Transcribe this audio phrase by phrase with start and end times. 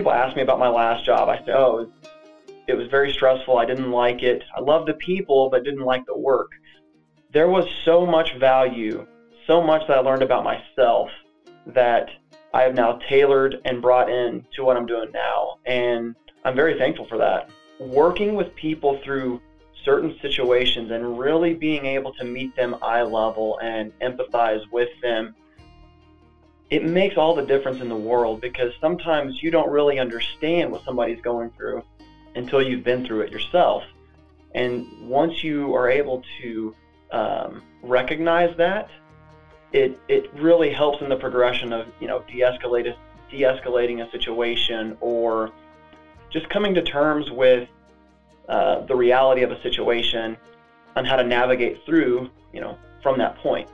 [0.00, 1.86] people ask me about my last job, I say, oh,
[2.66, 3.58] it was very stressful.
[3.58, 4.42] I didn't like it.
[4.56, 6.48] I loved the people, but didn't like the work.
[7.34, 9.06] There was so much value,
[9.46, 11.10] so much that I learned about myself
[11.66, 12.08] that
[12.54, 15.58] I have now tailored and brought in to what I'm doing now.
[15.66, 17.50] And I'm very thankful for that.
[17.78, 19.42] Working with people through
[19.84, 25.34] certain situations and really being able to meet them eye level and empathize with them
[26.70, 30.84] it makes all the difference in the world because sometimes you don't really understand what
[30.84, 31.82] somebody's going through
[32.36, 33.82] until you've been through it yourself.
[34.54, 36.74] And once you are able to
[37.10, 38.88] um, recognize that,
[39.72, 42.96] it it really helps in the progression of you know de-escalating
[43.30, 45.52] de-escalating a situation or
[46.30, 47.68] just coming to terms with
[48.48, 50.36] uh, the reality of a situation
[50.96, 53.68] and how to navigate through you know from that point.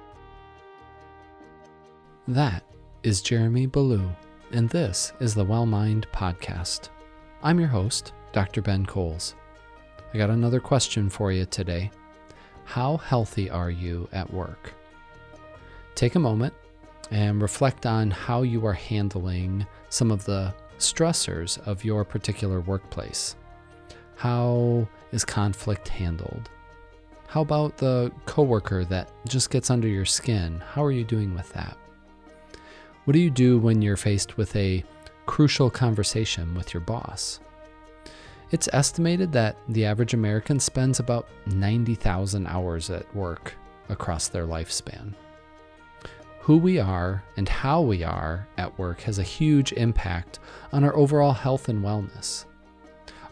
[2.28, 2.65] That
[3.06, 4.12] is Jeremy Ballew,
[4.50, 6.88] and this is the Well Mind Podcast.
[7.40, 8.62] I'm your host, Dr.
[8.62, 9.36] Ben Coles.
[10.12, 11.92] I got another question for you today.
[12.64, 14.74] How healthy are you at work?
[15.94, 16.52] Take a moment
[17.12, 23.36] and reflect on how you are handling some of the stressors of your particular workplace.
[24.16, 26.50] How is conflict handled?
[27.28, 30.60] How about the coworker that just gets under your skin?
[30.72, 31.78] How are you doing with that?
[33.06, 34.82] What do you do when you're faced with a
[35.26, 37.38] crucial conversation with your boss?
[38.50, 43.54] It's estimated that the average American spends about 90,000 hours at work
[43.88, 45.14] across their lifespan.
[46.40, 50.40] Who we are and how we are at work has a huge impact
[50.72, 52.44] on our overall health and wellness.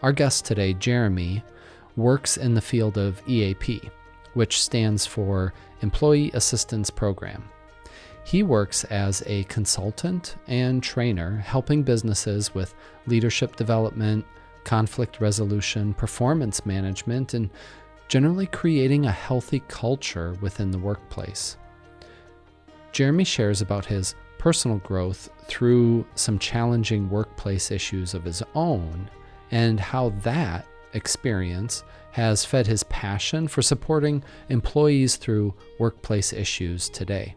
[0.01, 1.43] Our guest today, Jeremy,
[1.97, 3.81] works in the field of EAP,
[4.35, 7.43] which stands for Employee Assistance Program.
[8.25, 12.73] He works as a consultant and trainer, helping businesses with
[13.05, 14.25] leadership development,
[14.63, 17.51] conflict resolution, performance management, and
[18.07, 21.57] generally creating a healthy culture within the workplace.
[22.91, 29.07] Jeremy shares about his personal growth through some challenging workplace issues of his own
[29.51, 37.35] and how that experience has fed his passion for supporting employees through workplace issues today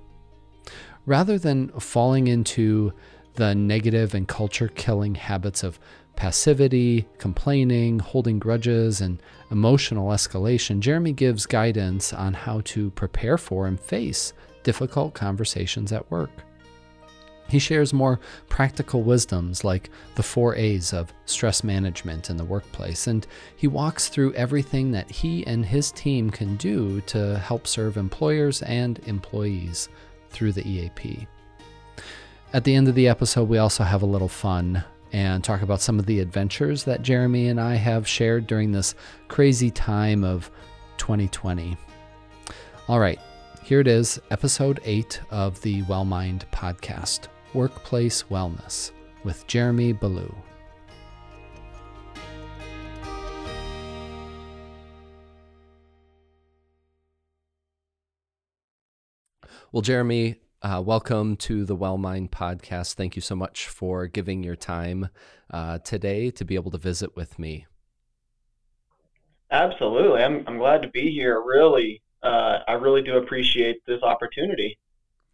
[1.09, 2.93] rather than falling into
[3.35, 5.81] the negative and culture killing habits of
[6.17, 13.67] passivity, complaining, holding grudges, and emotional escalation, Jeremy gives guidance on how to prepare for
[13.67, 16.31] and face difficult conversations at work.
[17.49, 18.21] He shares more
[18.51, 23.27] practical wisdoms like the four A's of stress management in the workplace, and
[23.57, 28.61] he walks through everything that he and his team can do to help serve employers
[28.61, 29.89] and employees
[30.31, 31.27] through the EAP.
[32.53, 35.81] At the end of the episode, we also have a little fun and talk about
[35.81, 38.95] some of the adventures that Jeremy and I have shared during this
[39.29, 40.51] crazy time of
[40.99, 41.77] 2020.
[42.89, 43.19] All right,
[43.63, 48.93] here it is, episode 8 of the Well Mind podcast Workplace Wellness
[49.25, 50.35] with Jeremy Ballew.
[59.71, 62.95] Well, Jeremy, uh, welcome to the Well Mind podcast.
[62.95, 65.11] Thank you so much for giving your time
[65.51, 67.67] uh, today to be able to visit with me.
[69.51, 71.43] Absolutely, I'm I'm glad to be here.
[71.43, 74.79] Really, uh, I really do appreciate this opportunity.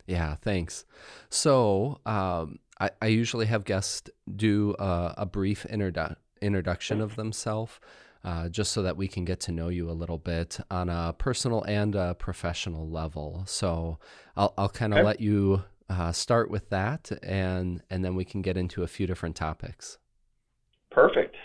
[0.08, 0.84] Yeah, thanks.
[1.28, 7.78] So, um, I, I usually have guests do a, a brief introdu- introduction of themselves
[8.24, 11.14] uh, just so that we can get to know you a little bit on a
[11.18, 13.44] personal and a professional level.
[13.46, 13.98] So
[14.36, 15.06] I'll, I'll kind of okay.
[15.06, 19.06] let you uh, start with that, and and then we can get into a few
[19.06, 19.98] different topics.
[20.90, 21.36] Perfect.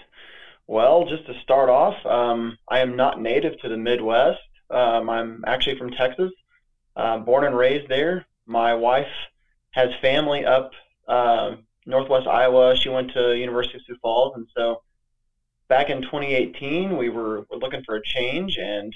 [0.68, 4.39] Well, just to start off, um, I am not native to the Midwest.
[4.69, 6.31] Um, I'm actually from Texas,
[6.95, 8.25] uh, born and raised there.
[8.45, 9.07] My wife
[9.71, 10.71] has family up
[11.07, 11.56] uh,
[11.86, 12.75] Northwest Iowa.
[12.75, 14.83] She went to University of Sioux Falls, and so
[15.69, 18.94] back in 2018, we were, were looking for a change, and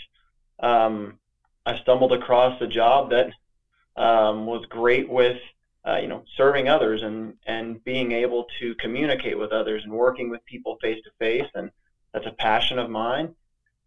[0.59, 1.19] um,
[1.65, 3.31] I stumbled across a job that
[3.95, 5.37] um, was great with
[5.87, 10.29] uh, you know serving others and and being able to communicate with others and working
[10.29, 11.69] with people face to face, and
[12.13, 13.35] that's a passion of mine.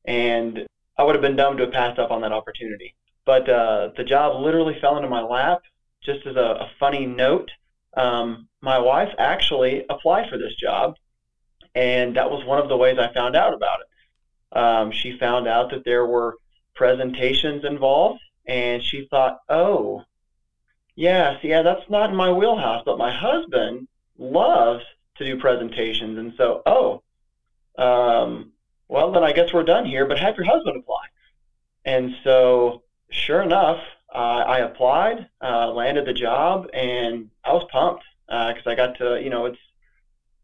[0.05, 0.67] And
[0.97, 2.95] I would have been dumb to have passed up on that opportunity.
[3.25, 5.63] But uh, the job literally fell into my lap.
[6.03, 7.51] Just as a, a funny note,
[7.97, 10.95] um, my wife actually applied for this job
[11.77, 14.59] and that was one of the ways I found out about it.
[14.59, 16.39] Um, she found out that there were
[16.75, 20.03] presentations involved, and she thought, oh,
[20.95, 23.89] yes, yeah, that's not in my wheelhouse, but my husband
[24.19, 24.85] loves
[25.19, 26.19] to do presentations.
[26.19, 27.03] And so, oh,
[27.77, 28.53] um,
[28.89, 31.03] well, then I guess we're done here, but have your husband apply.
[31.85, 33.83] And so, sure enough,
[34.15, 38.97] uh, I applied, uh, landed the job, and I was pumped because uh, I got
[38.99, 39.59] to, you know, it's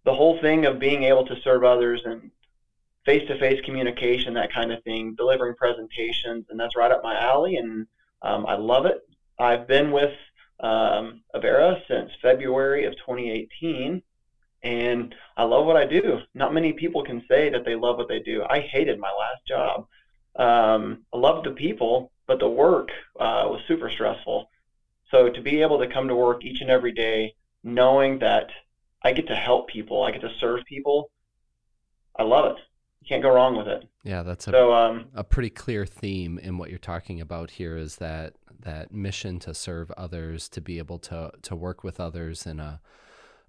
[0.04, 2.31] the whole thing of being able to serve others and
[3.04, 7.87] face-to-face communication, that kind of thing, delivering presentations, and that's right up my alley, and
[8.22, 9.00] um, I love it.
[9.38, 10.12] I've been with
[10.60, 14.02] um, Avera since February of 2018,
[14.62, 16.19] and I love what I do.
[16.34, 18.44] Not many people can say that they love what they do.
[18.49, 19.87] I hated my last job.
[20.37, 24.49] Um, I loved the people, but the work uh, was super stressful.
[25.10, 27.34] So to be able to come to work each and every day,
[27.64, 28.50] knowing that
[29.04, 31.10] I get to help people, I get to serve people,
[32.19, 32.56] I love it.
[33.00, 33.84] You can't go wrong with it.
[34.04, 37.76] Yeah, that's a, so, um, a pretty clear theme in what you're talking about here
[37.76, 42.46] is that that mission to serve others, to be able to to work with others
[42.46, 42.81] in a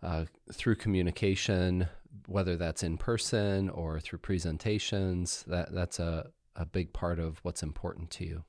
[0.01, 1.87] uh, through communication,
[2.25, 5.43] whether that's in person or through presentations.
[5.45, 8.43] That that's a a big part of what's important to you.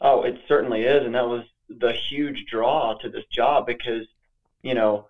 [0.00, 4.06] Oh, it certainly is, and that was the huge draw to this job because,
[4.62, 5.08] you know,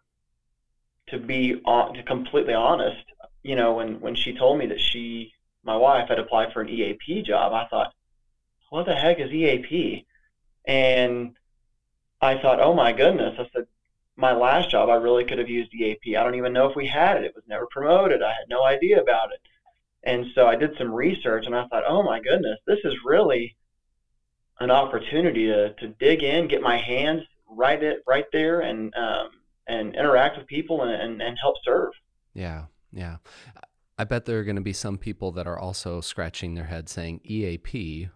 [1.09, 3.05] to be on, to completely honest,
[3.43, 5.33] you know, when when she told me that she,
[5.65, 7.93] my wife, had applied for an EAP job, I thought,
[8.71, 10.07] what the heck is EAP?
[10.65, 11.37] And
[12.21, 13.35] I thought, oh my goodness.
[13.39, 13.67] I said,
[14.17, 16.17] my last job, I really could have used EAP.
[16.17, 17.25] I don't even know if we had it.
[17.25, 18.23] It was never promoted.
[18.23, 19.41] I had no idea about it.
[20.05, 23.57] And so I did some research and I thought, oh my goodness, this is really
[24.61, 27.23] an opportunity to, to dig in, get my hands
[27.55, 29.29] right it right there and um,
[29.69, 31.93] and interact with people and, and, and help serve.
[32.35, 33.17] Yeah, yeah.
[33.99, 36.89] I bet there are going to be some people that are also scratching their head
[36.89, 38.09] saying EAP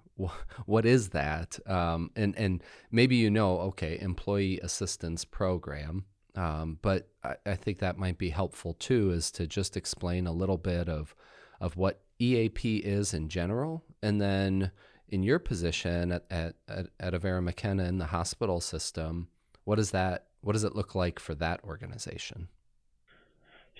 [0.66, 1.58] what is that?
[1.66, 6.06] Um, and and maybe you know, okay, employee assistance program.
[6.34, 10.32] Um, but I, I, think that might be helpful too, is to just explain a
[10.32, 11.14] little bit of
[11.60, 14.70] of what EAP is in general, and then
[15.08, 19.28] in your position at at at, at Avera McKennan in the hospital system,
[19.64, 22.46] what does that what does it look like for that organization?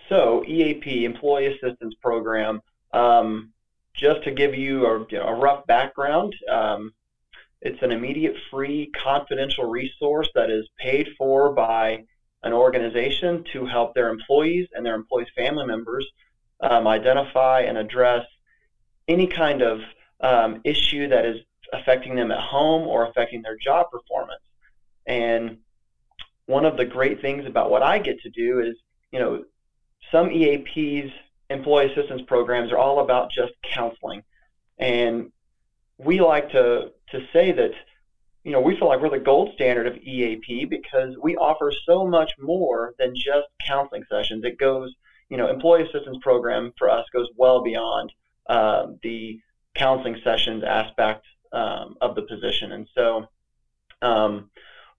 [0.09, 2.61] So EAP, Employee Assistance Program.
[2.93, 3.53] Um,
[3.95, 6.93] just to give you a, a rough background, um,
[7.63, 12.03] it's an immediate free confidential resource that is paid for by
[12.43, 16.05] an organization to help their employees and their employees' family members
[16.61, 18.27] um, identify and address
[19.07, 19.81] any kind of
[20.21, 21.37] um, issue that is
[21.73, 24.43] affecting them at home or affecting their job performance.
[25.07, 25.59] And
[26.47, 28.77] one of the great things about what I get to do is,
[29.13, 29.45] you know,
[30.11, 31.13] some EAPs
[31.51, 34.23] employee assistance programs are all about just counseling.
[34.79, 35.33] And
[35.99, 37.73] we like to, to say that,
[38.45, 42.07] you know, we feel like we're the gold standard of EAP because we offer so
[42.07, 44.45] much more than just counseling sessions.
[44.45, 44.95] It goes,
[45.29, 48.13] you know, employee assistance program for us goes well beyond
[48.49, 49.41] uh, the
[49.75, 52.73] counseling sessions aspect um, of the position.
[52.73, 53.27] And so,
[54.03, 54.51] um,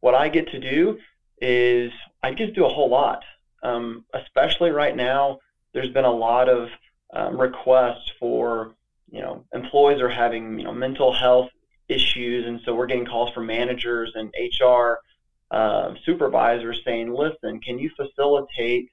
[0.02, 1.00] what I get to do
[1.40, 1.92] is
[2.24, 3.24] I just do a whole lot,
[3.64, 5.40] um, especially right now
[5.74, 6.70] there's been a lot of
[7.14, 8.76] um, requests for,
[9.12, 11.50] you know, employees are having, you know, mental health
[11.88, 14.98] issues, and so we're getting calls from managers and HR
[15.52, 18.90] uh, supervisors saying, listen, can you facilitate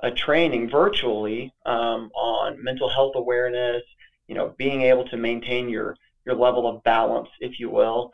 [0.00, 3.82] a training virtually um, on mental health awareness,
[4.28, 8.12] you know, being able to maintain your, your level of balance, if you will,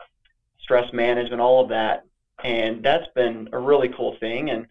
[0.59, 2.03] stress management, all of that.
[2.45, 4.51] And that's been a really cool thing.
[4.51, 4.67] And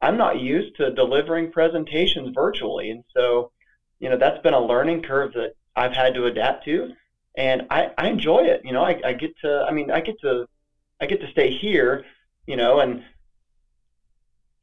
[0.00, 3.50] I'm not used to delivering presentations virtually, and so
[3.98, 6.92] you know that's been a learning curve that I've had to adapt to,
[7.36, 8.60] and I, I enjoy it.
[8.64, 10.46] You know, I, I get to, I mean, I get to,
[11.00, 12.04] I get to stay here,
[12.46, 13.02] you know, and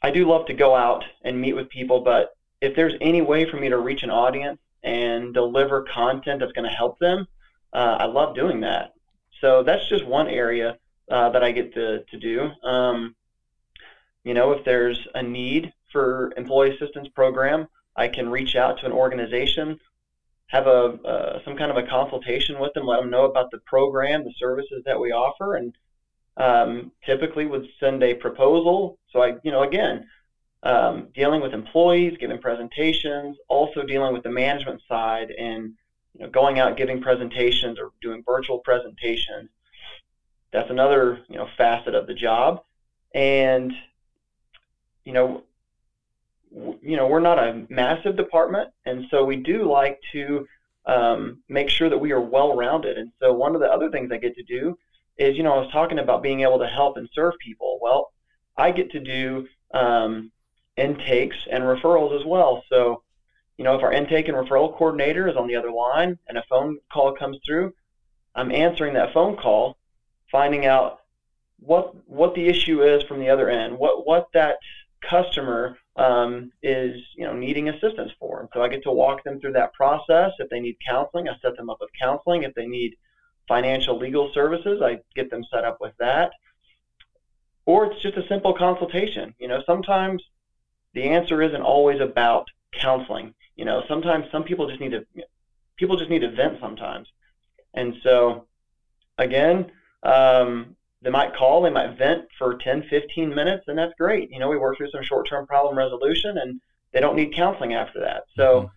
[0.02, 3.44] I do love to go out and meet with people, but if there's any way
[3.50, 7.28] for me to reach an audience and deliver content that's going to help them,
[7.74, 8.94] uh, I love doing that.
[9.42, 10.78] So that's just one area
[11.10, 12.50] uh, that I get to, to do.
[12.64, 13.16] Um,
[14.24, 18.86] you know, if there's a need for employee assistance program, I can reach out to
[18.86, 19.80] an organization,
[20.48, 23.60] have a uh, some kind of a consultation with them, let them know about the
[23.60, 25.76] program, the services that we offer, and
[26.38, 28.98] um, typically would send a proposal.
[29.12, 30.08] So I, you know, again,
[30.64, 35.74] um, dealing with employees, giving presentations, also dealing with the management side, and
[36.14, 39.50] you know, going out giving presentations or doing virtual presentations.
[40.54, 42.64] That's another you know facet of the job,
[43.14, 43.74] and
[45.04, 45.44] you know,
[46.82, 50.48] you know, we're not a massive department, and so we do like to
[50.86, 52.98] um, make sure that we are well-rounded.
[52.98, 54.78] And so one of the other things I get to do
[55.18, 57.80] is, you know, I was talking about being able to help and serve people.
[57.82, 58.12] Well,
[58.58, 60.32] I get to do um,
[60.78, 62.64] intakes and referrals as well.
[62.70, 63.04] So,
[63.58, 66.44] you know, if our intake and referral coordinator is on the other line and a
[66.50, 67.74] phone call comes through,
[68.36, 69.78] I'm answering that phone call,
[70.34, 71.00] finding out
[71.60, 74.58] what what the issue is from the other end, what what that
[75.10, 78.42] customer um, is you know needing assistance for.
[78.42, 80.32] And so I get to walk them through that process.
[80.40, 82.44] If they need counseling, I set them up with counseling.
[82.44, 82.96] If they need
[83.48, 86.32] financial legal services, I get them set up with that.
[87.66, 89.34] Or it's just a simple consultation.
[89.40, 90.22] You know, sometimes
[90.94, 93.34] the answer isn't always about counseling.
[93.56, 95.06] You know, sometimes some people just need to
[95.78, 97.08] people just need to vent sometimes.
[97.74, 98.48] And so
[99.18, 99.72] again,
[100.04, 104.32] um, they might call, they might vent for 10, 15 minutes, and that's great.
[104.32, 106.62] You know, we work through some short term problem resolution and
[106.94, 108.24] they don't need counseling after that.
[108.36, 108.68] So mm-hmm.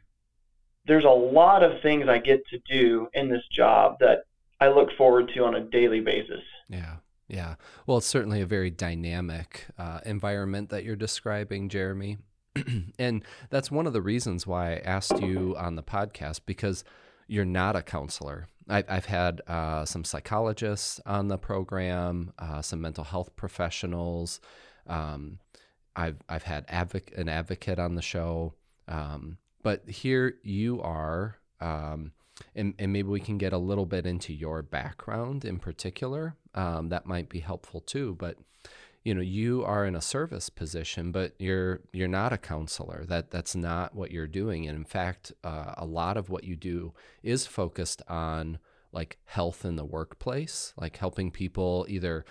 [0.86, 4.24] there's a lot of things I get to do in this job that
[4.60, 6.42] I look forward to on a daily basis.
[6.68, 6.96] Yeah.
[7.28, 7.56] Yeah.
[7.86, 12.18] Well, it's certainly a very dynamic uh, environment that you're describing, Jeremy.
[12.98, 16.84] and that's one of the reasons why I asked you on the podcast because
[17.26, 18.46] you're not a counselor.
[18.68, 24.40] I, have had uh, some psychologists on the program, uh, some mental health professionals.
[24.86, 25.38] Um,
[25.94, 28.54] I've I've had advoc- an advocate on the show,
[28.88, 32.12] um, but here you are, um,
[32.54, 36.36] and and maybe we can get a little bit into your background in particular.
[36.54, 38.16] Um, that might be helpful too.
[38.18, 38.36] But
[39.06, 43.30] you know you are in a service position but you're you're not a counselor that
[43.30, 46.92] that's not what you're doing and in fact uh, a lot of what you do
[47.22, 48.58] is focused on
[48.90, 52.24] like health in the workplace like helping people either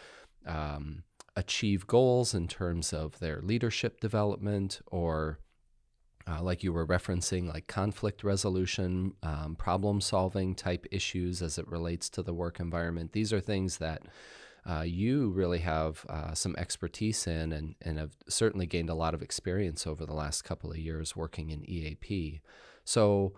[0.45, 1.03] um,
[1.37, 5.39] achieve goals in terms of their leadership development or
[6.27, 11.67] uh, like you were referencing, like conflict resolution, um, problem solving type issues as it
[11.67, 13.11] relates to the work environment.
[13.11, 14.01] These are things that
[14.67, 19.13] uh, you really have uh, some expertise in and, and have certainly gained a lot
[19.13, 22.41] of experience over the last couple of years working in EAP.
[22.83, 23.33] So,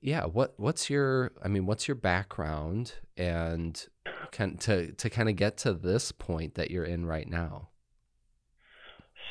[0.00, 3.84] yeah, what what's your I mean, what's your background and
[4.30, 7.68] can, to to kind of get to this point that you're in right now?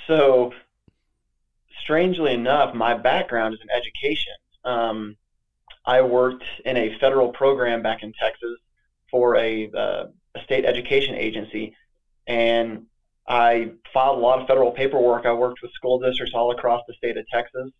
[0.08, 0.52] So,
[1.84, 4.34] strangely enough, my background is in education.
[4.64, 5.16] Um,
[5.86, 8.58] I worked in a federal program back in Texas
[9.10, 10.04] for a uh,
[10.36, 11.76] a state education agency,
[12.28, 12.86] and
[13.28, 15.26] I filed a lot of federal paperwork.
[15.26, 17.72] I worked with school districts all across the state of Texas,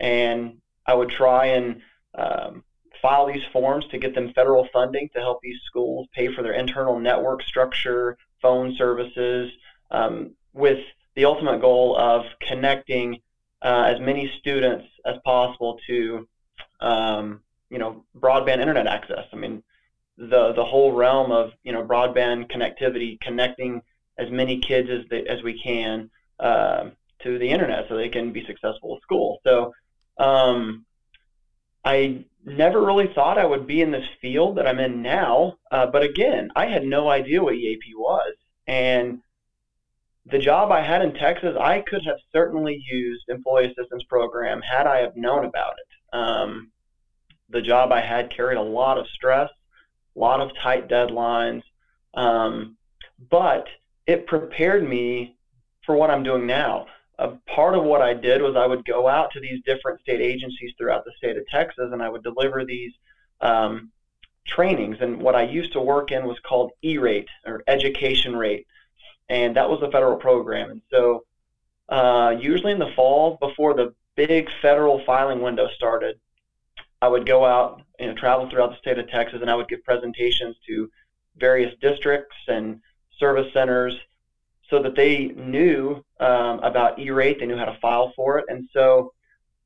[0.00, 1.82] and I would try and
[2.14, 2.64] um,
[3.02, 6.54] file these forms to get them federal funding to help these schools pay for their
[6.54, 9.50] internal network structure, phone services,
[9.90, 10.78] um, with
[11.14, 13.20] the ultimate goal of connecting
[13.62, 16.28] uh, as many students as possible to,
[16.80, 19.24] um, you know, broadband internet access.
[19.32, 19.62] I mean,
[20.18, 23.82] the the whole realm of you know broadband connectivity, connecting
[24.18, 26.90] as many kids as as we can uh,
[27.22, 29.38] to the internet so they can be successful at school.
[29.44, 29.72] So
[30.18, 30.86] um,
[31.84, 35.58] I never really thought I would be in this field that I'm in now.
[35.70, 38.34] Uh, but again, I had no idea what EAP was,
[38.66, 39.20] and
[40.24, 44.86] the job I had in Texas, I could have certainly used employee assistance program had
[44.86, 46.16] I have known about it.
[46.16, 46.72] Um,
[47.48, 49.50] the job I had carried a lot of stress
[50.16, 51.62] a lot of tight deadlines.
[52.14, 52.76] Um,
[53.30, 53.66] but
[54.06, 55.36] it prepared me
[55.84, 56.86] for what I'm doing now.
[57.18, 60.20] A part of what I did was I would go out to these different state
[60.20, 62.92] agencies throughout the state of Texas and I would deliver these
[63.40, 63.90] um,
[64.46, 64.98] trainings.
[65.00, 68.66] And what I used to work in was called E rate or education rate.
[69.28, 70.70] And that was a federal program.
[70.70, 71.24] And so
[71.88, 76.18] uh, usually in the fall, before the big federal filing window started,
[77.00, 79.68] I would go out, you know, travel throughout the state of Texas, and I would
[79.68, 80.90] give presentations to
[81.36, 82.80] various districts and
[83.18, 83.94] service centers
[84.68, 88.68] so that they knew um, about E-rate, they knew how to file for it, and
[88.72, 89.12] so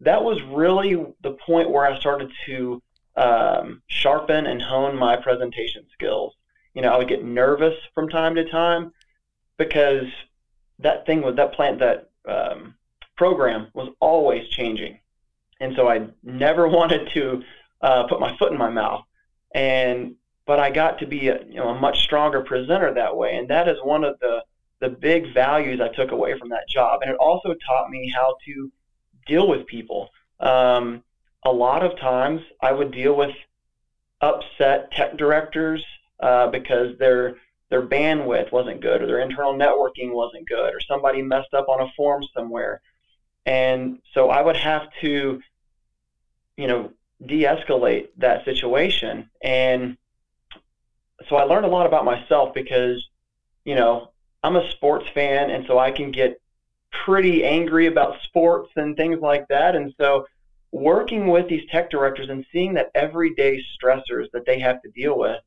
[0.01, 2.83] that was really the point where I started to
[3.17, 6.35] um, sharpen and hone my presentation skills.
[6.75, 8.93] You know, I would get nervous from time to time
[9.59, 10.07] because
[10.79, 12.75] that thing was that plant that um,
[13.17, 14.99] program was always changing
[15.61, 17.43] and so I never wanted to
[17.81, 19.05] uh, put my foot in my mouth.
[19.55, 23.37] And but I got to be a, you know a much stronger presenter that way,
[23.37, 24.45] and that is one of the
[24.81, 27.01] the big values I took away from that job.
[27.03, 28.73] And it also taught me how to
[29.27, 30.09] deal with people.
[30.41, 31.05] Um,
[31.45, 33.35] a lot of times I would deal with
[34.23, 35.85] upset tech directors
[36.21, 37.37] uh, because their
[37.69, 41.81] their bandwidth wasn't good or their internal networking wasn't good or somebody messed up on
[41.81, 42.81] a form somewhere.
[43.47, 45.41] And so I would have to
[46.61, 46.93] you know,
[47.25, 49.31] de-escalate that situation.
[49.43, 49.97] And
[51.29, 53.07] so I learned a lot about myself because,
[53.65, 54.13] you know,
[54.43, 56.41] I'm a sports fan, and so I can get
[57.05, 59.77] pretty angry about sports and things like that.
[59.77, 60.27] And so
[60.73, 65.19] working with these tech directors and seeing that everyday stressors that they have to deal
[65.19, 65.41] with,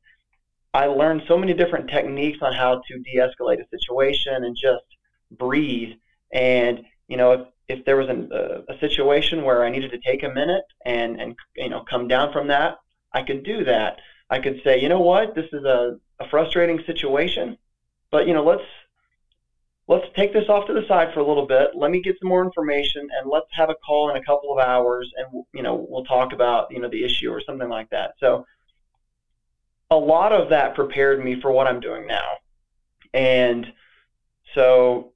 [0.72, 4.84] I learned so many different techniques on how to de-escalate a situation and just
[5.30, 5.96] breathe.
[6.32, 9.98] And you know, if if there was an, a, a situation where I needed to
[9.98, 12.78] take a minute and and you know come down from that,
[13.12, 13.98] I could do that.
[14.30, 17.56] I could say, you know what, this is a, a frustrating situation,
[18.10, 18.64] but you know, let's
[19.86, 21.70] let's take this off to the side for a little bit.
[21.74, 24.64] Let me get some more information, and let's have a call in a couple of
[24.64, 28.14] hours, and you know, we'll talk about you know the issue or something like that.
[28.18, 28.46] So,
[29.90, 32.28] a lot of that prepared me for what I'm doing now,
[33.12, 33.72] and
[34.54, 35.12] so,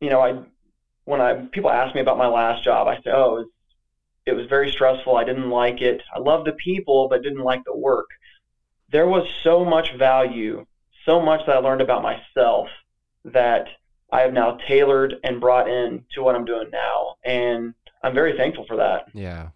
[0.00, 0.42] you know, I
[1.10, 3.46] when I people ask me about my last job, I say, oh, it was,
[4.26, 5.16] it was very stressful.
[5.16, 6.00] I didn't like it.
[6.14, 8.06] I loved the people, but didn't like the work.
[8.90, 10.64] There was so much value,
[11.04, 12.68] so much that I learned about myself
[13.24, 13.66] that
[14.12, 17.16] I have now tailored and brought in to what I'm doing now.
[17.24, 17.74] And
[18.04, 19.06] I'm very thankful for that.
[19.12, 19.48] Yeah.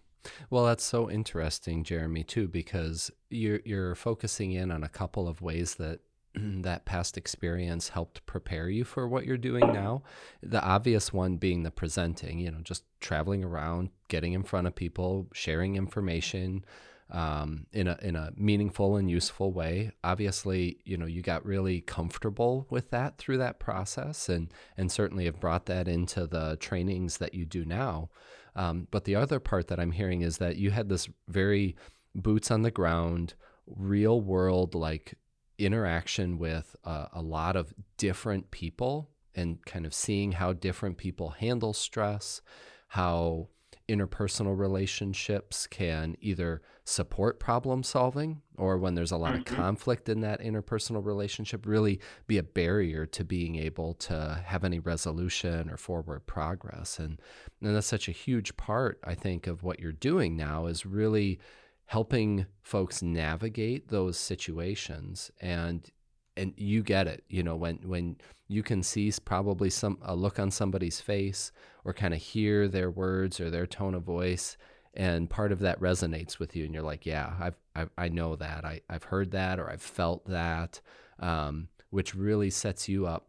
[0.49, 5.41] Well, that's so interesting, Jeremy, too, because you're you're focusing in on a couple of
[5.41, 6.01] ways that
[6.61, 10.03] that past experience helped prepare you for what you're doing now.
[10.41, 14.75] The obvious one being the presenting, you know, just traveling around, getting in front of
[14.75, 16.65] people, sharing information,
[17.11, 19.91] um, in a in a meaningful and useful way.
[20.03, 25.25] Obviously, you know you got really comfortable with that through that process, and and certainly
[25.25, 28.09] have brought that into the trainings that you do now.
[28.55, 31.75] Um, but the other part that I'm hearing is that you had this very
[32.15, 33.33] boots on the ground,
[33.67, 35.15] real world like
[35.57, 41.31] interaction with uh, a lot of different people and kind of seeing how different people
[41.31, 42.41] handle stress,
[42.89, 43.49] how
[43.87, 49.53] interpersonal relationships can either support problem solving or when there's a lot mm-hmm.
[49.53, 54.63] of conflict in that interpersonal relationship really be a barrier to being able to have
[54.63, 57.19] any resolution or forward progress and
[57.61, 61.39] and that's such a huge part i think of what you're doing now is really
[61.85, 65.31] helping folks navigate those situations.
[65.39, 65.89] And
[66.37, 68.17] and you get it you know when when
[68.47, 71.51] you can see probably some a look on somebody's face
[71.83, 74.57] or kind of hear their words or their tone of voice
[74.93, 78.35] and part of that resonates with you and you're like yeah i've, I've i know
[78.35, 78.65] that.
[78.65, 80.81] I, i've heard that or i've felt that
[81.19, 83.27] um, which really sets you up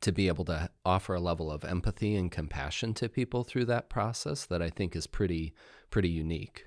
[0.00, 3.88] to be able to offer a level of empathy and compassion to people through that
[3.88, 5.54] process that i think is pretty
[5.90, 6.66] pretty unique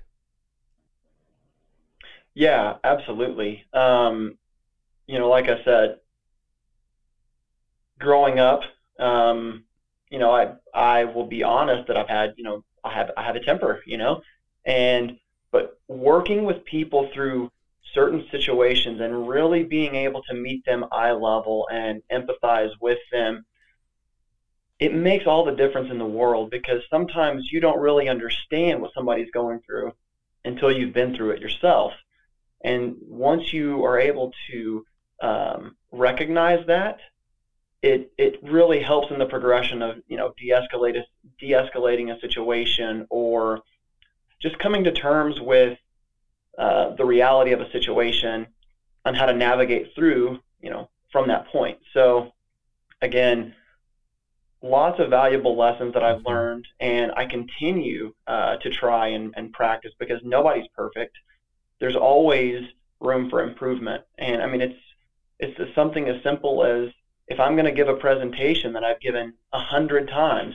[2.34, 3.64] yeah absolutely.
[3.72, 4.36] Um,
[5.06, 5.96] you know like i said
[7.98, 8.62] growing up
[9.00, 9.64] um,
[10.10, 13.22] you know, I I will be honest that I've had, you know, I have I
[13.24, 14.20] have a temper, you know,
[14.64, 15.16] and
[15.52, 17.50] but working with people through
[17.94, 23.44] certain situations and really being able to meet them eye level and empathize with them
[24.78, 28.94] it makes all the difference in the world because sometimes you don't really understand what
[28.94, 29.92] somebody's going through
[30.44, 31.92] until you've been through it yourself
[32.64, 34.84] and once you are able to
[35.22, 36.98] um, recognize that
[37.82, 41.02] it it really helps in the progression of you know de-escalate
[41.38, 43.60] de-escalating a situation or
[44.40, 45.78] just coming to terms with
[46.58, 48.46] uh, the reality of a situation
[49.04, 51.78] and how to navigate through you know from that point.
[51.92, 52.32] So
[53.02, 53.54] again,
[54.62, 56.28] lots of valuable lessons that I've mm-hmm.
[56.28, 61.16] learned, and I continue uh, to try and, and practice because nobody's perfect.
[61.80, 62.64] There's always
[63.00, 64.78] room for improvement, and I mean it's
[65.38, 66.90] it's something as simple as
[67.28, 70.54] if I'm going to give a presentation that I've given a hundred times,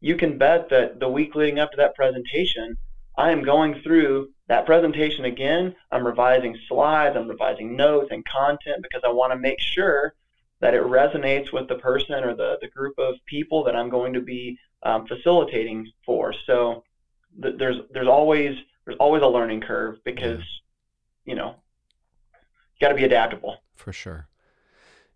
[0.00, 2.76] you can bet that the week leading up to that presentation,
[3.16, 5.74] I am going through that presentation again.
[5.90, 10.14] I'm revising slides, I'm revising notes and content because I want to make sure
[10.60, 14.12] that it resonates with the person or the, the group of people that I'm going
[14.12, 16.34] to be um, facilitating for.
[16.46, 16.82] So
[17.42, 20.42] th- there's there's always there's always a learning curve because
[21.26, 21.56] you know
[22.80, 23.58] got to be adaptable.
[23.74, 24.28] For sure.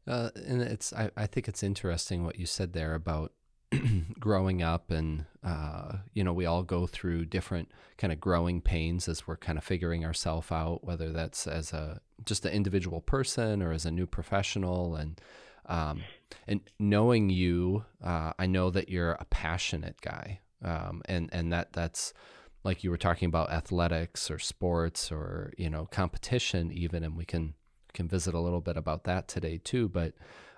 [0.06, 3.32] Uh, and it's I, I think it's interesting what you said there about
[4.18, 9.08] growing up and uh, you know we all go through different kind of growing pains
[9.08, 13.62] as we're kind of figuring ourselves out whether that's as a just an individual person
[13.62, 15.20] or as a new professional and
[15.66, 16.02] um,
[16.48, 21.72] and knowing you uh, I know that you're a passionate guy um, and and that
[21.72, 22.12] that's
[22.64, 27.24] like you were talking about athletics or sports or you know competition even and we
[27.24, 27.54] can
[27.92, 29.88] can visit a little bit about that today too.
[29.88, 30.14] But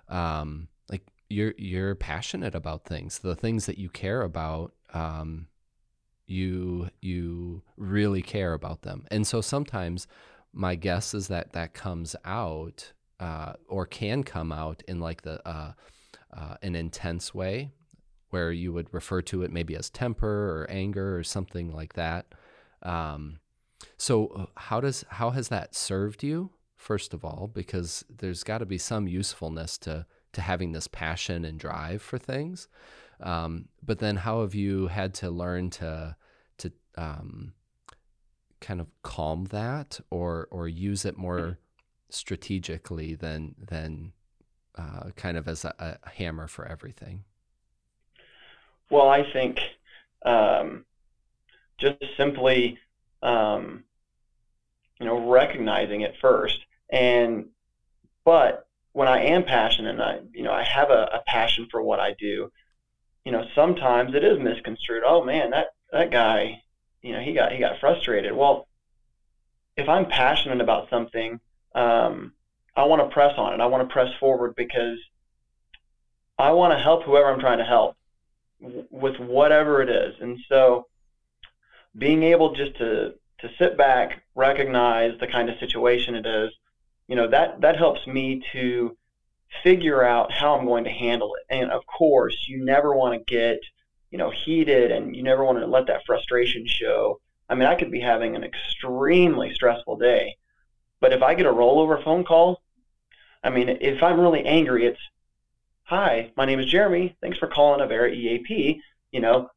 [0.09, 4.75] um, like you're you're passionate about things, the things that you care about.
[4.93, 5.49] Um,
[6.27, 10.07] you you really care about them, and so sometimes
[10.53, 15.47] my guess is that that comes out uh, or can come out in like the
[15.47, 15.73] uh,
[16.33, 17.73] uh, an intense way.
[18.33, 22.27] Where you would refer to it maybe as temper or anger or something like that.
[22.83, 23.41] Um,
[23.97, 26.51] so uh, how does how has that served you?
[26.77, 31.45] First of all, because there's got to be some usefulness to to having this passion
[31.45, 32.69] and drive for things.
[33.21, 36.17] Um, but then, how have you had to learn to
[36.59, 37.53] to um,
[38.61, 41.59] kind of calm that, or or use it more
[42.09, 44.13] strategically than than
[44.77, 47.25] uh, kind of as a, a, hammer for everything?
[48.93, 49.59] Well, I think
[50.23, 50.85] um,
[51.79, 52.79] just simply,
[53.23, 53.85] um,
[55.01, 56.59] you know, recognizing it first,
[56.93, 57.47] and
[58.27, 61.83] but when I am passionate, and I, you know, I have a, a passion for
[61.83, 62.51] what I do.
[63.25, 65.05] You know, sometimes it is misconstrued.
[65.07, 66.61] Oh man, that that guy,
[67.01, 68.35] you know, he got he got frustrated.
[68.37, 68.69] Well,
[69.75, 71.41] if I'm passionate about something,
[71.75, 72.35] um,
[72.77, 73.63] I want to press on it.
[73.63, 74.99] I want to press forward because
[76.39, 77.97] I want to help whoever I'm trying to help
[78.91, 80.15] with whatever it is.
[80.21, 80.87] And so
[81.97, 86.51] being able just to, to sit back, recognize the kind of situation it is,
[87.09, 88.97] you know, that, that helps me to
[89.63, 91.55] figure out how I'm going to handle it.
[91.55, 93.59] And of course, you never want to get,
[94.11, 97.21] you know, heated and you never want to let that frustration show.
[97.49, 100.37] I mean, I could be having an extremely stressful day
[101.03, 102.63] but if I get a rollover phone call,
[103.43, 105.01] I mean, if I'm really angry, it's,
[105.85, 107.17] hi, my name is Jeremy.
[107.21, 108.81] Thanks for calling Avera EAP.
[109.11, 109.51] You know,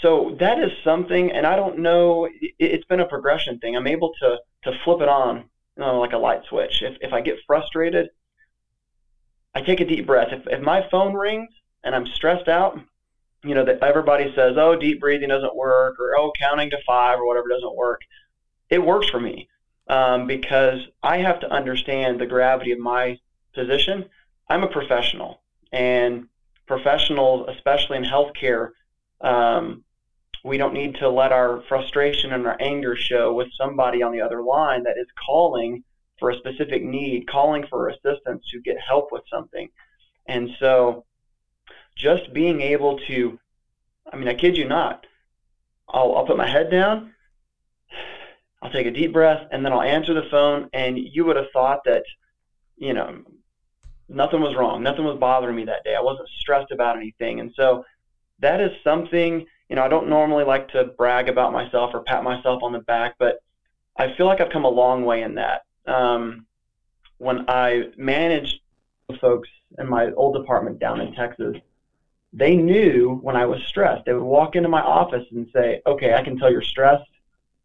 [0.00, 2.28] so that is something, and I don't know,
[2.58, 3.76] it's been a progression thing.
[3.76, 5.36] I'm able to, to flip it on,
[5.76, 6.82] you know, like a light switch.
[6.82, 8.08] If, if I get frustrated,
[9.54, 10.28] I take a deep breath.
[10.32, 11.50] If, if my phone rings
[11.84, 12.80] and I'm stressed out,
[13.44, 17.18] you know, that everybody says, oh, deep breathing doesn't work, or oh, counting to five
[17.18, 18.00] or whatever doesn't work.
[18.70, 19.48] It works for me
[19.86, 23.18] um, because I have to understand the gravity of my
[23.54, 24.06] position.
[24.48, 26.28] I'm a professional, and
[26.66, 28.70] professionals, especially in healthcare,
[29.20, 29.84] um,
[30.44, 34.20] we don't need to let our frustration and our anger show with somebody on the
[34.20, 35.82] other line that is calling
[36.18, 39.68] for a specific need, calling for assistance to get help with something.
[40.28, 41.04] And so
[41.96, 43.38] just being able to,
[44.12, 45.06] I mean, I kid you not,
[45.88, 47.14] I'll, I'll put my head down
[48.64, 50.70] I'll take a deep breath and then I'll answer the phone.
[50.72, 52.02] And you would have thought that,
[52.76, 53.22] you know,
[54.14, 54.82] nothing was wrong.
[54.82, 55.94] Nothing was bothering me that day.
[55.94, 57.40] I wasn't stressed about anything.
[57.40, 57.84] And so
[58.40, 62.24] that is something, you know, I don't normally like to brag about myself or pat
[62.24, 63.38] myself on the back, but
[63.96, 65.62] I feel like I've come a long way in that.
[65.86, 66.46] Um,
[67.18, 68.60] when I managed
[69.20, 69.48] folks
[69.78, 71.56] in my old department down in Texas,
[72.32, 74.04] they knew when I was stressed.
[74.06, 77.08] They would walk into my office and say, okay, I can tell you're stressed.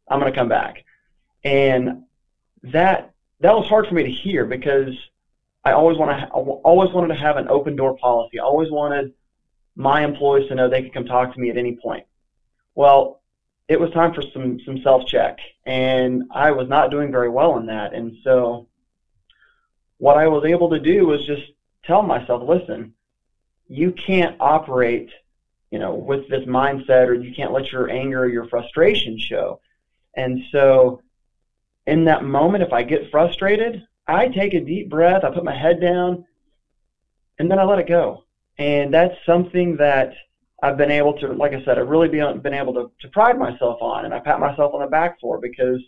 [0.08, 0.84] I'm going to come back
[1.44, 2.04] and
[2.64, 4.94] that that was hard for me to hear because
[5.64, 8.40] I always want to always wanted to have an open door policy.
[8.40, 9.14] I always wanted
[9.76, 12.06] my employees to know they could come talk to me at any point.
[12.76, 13.22] Well,
[13.68, 17.58] it was time for some some self check, and I was not doing very well
[17.58, 17.94] in that.
[17.94, 18.68] And so,
[19.98, 21.44] what I was able to do was just
[21.84, 22.94] tell myself, listen,
[23.68, 25.10] you can't operate,
[25.72, 29.60] you know, with this mindset, or you can't let your anger or your frustration show.
[30.16, 31.02] And so
[31.86, 35.58] in that moment, if I get frustrated, I take a deep breath, I put my
[35.58, 36.26] head down,
[37.38, 38.24] and then I let it go.
[38.58, 40.14] And that's something that
[40.64, 43.82] I've been able to, like I said, I've really been, able to, to pride myself
[43.82, 45.80] on, and I pat myself on the back for because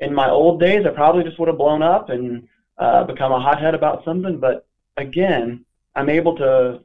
[0.00, 3.40] in my old days, I probably just would have blown up and uh, become a
[3.40, 4.38] hothead about something.
[4.38, 6.80] But again, I'm able to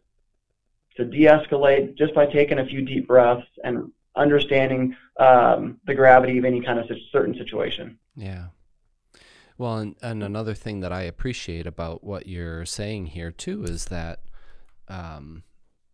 [0.97, 6.43] to de-escalate just by taking a few deep breaths and understanding um, the gravity of
[6.43, 7.97] any kind of certain situation.
[8.15, 8.47] Yeah.
[9.61, 13.85] Well, and, and another thing that I appreciate about what you're saying here too is
[13.85, 14.21] that
[14.87, 15.43] um,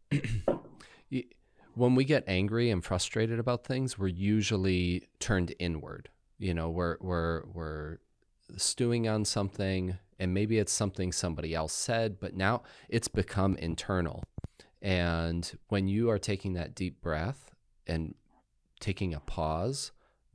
[1.75, 6.07] when we get angry and frustrated about things, we're usually turned inward.
[6.39, 7.97] You know, we're we're we're
[8.55, 14.23] stewing on something, and maybe it's something somebody else said, but now it's become internal.
[14.81, 17.51] And when you are taking that deep breath
[17.85, 18.15] and
[18.79, 19.91] taking a pause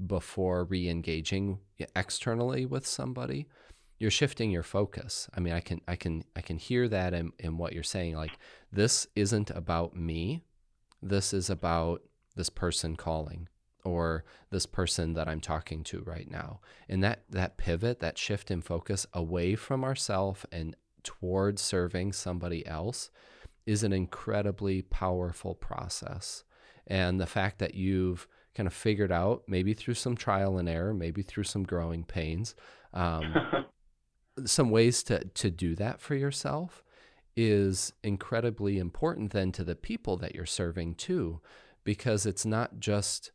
[0.07, 1.59] before re-engaging
[1.95, 3.47] externally with somebody
[4.03, 5.31] you're shifting your focus.
[5.33, 8.17] I mean i can i can i can hear that in, in what you're saying
[8.17, 8.37] like
[8.73, 10.43] this isn't about me.
[11.01, 12.03] This is about
[12.35, 13.49] this person calling
[13.85, 16.59] or this person that i'm talking to right now.
[16.89, 22.67] And that that pivot that shift in focus away from ourself and towards serving somebody
[22.67, 23.09] else
[23.67, 26.43] is an incredibly powerful process.
[26.89, 30.93] And the fact that you've kind of figured out, maybe through some trial and error,
[30.93, 32.55] maybe through some growing pains,
[32.93, 33.65] um,
[34.45, 36.83] some ways to to do that for yourself
[37.35, 41.41] is incredibly important then to the people that you're serving too,
[41.85, 43.31] because it's not just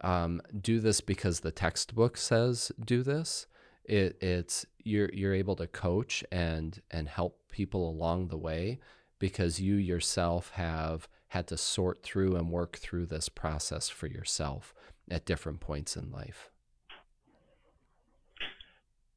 [0.00, 3.46] um, do this because the textbook says do this.
[3.84, 8.80] It, it's you're you're able to coach and and help people along the way
[9.18, 14.74] because you yourself have had to sort through and work through this process for yourself
[15.10, 16.50] at different points in life.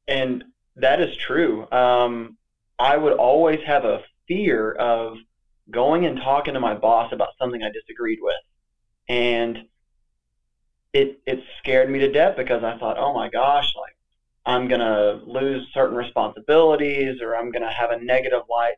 [0.08, 0.44] And
[0.76, 1.70] that is true.
[1.70, 2.36] Um,
[2.78, 5.16] I would always have a fear of
[5.70, 8.34] going and talking to my boss about something I disagreed with.
[9.08, 9.66] And
[10.92, 13.96] it it scared me to death because I thought, oh my gosh, like
[14.44, 18.76] I'm gonna lose certain responsibilities or I'm gonna have a negative light,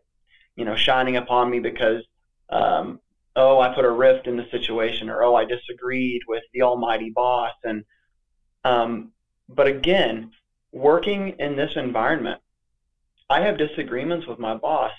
[0.57, 2.03] you know, shining upon me because
[2.51, 3.01] um,
[3.37, 7.11] oh I put a rift in the situation or oh I disagreed with the almighty
[7.11, 7.85] boss and
[8.64, 9.12] um,
[9.49, 10.33] but again,
[10.73, 12.40] working in this environment,
[13.29, 14.92] I have disagreements with my boss,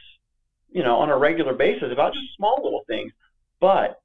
[0.72, 3.12] you know, on a regular basis about just small little things,
[3.60, 4.00] but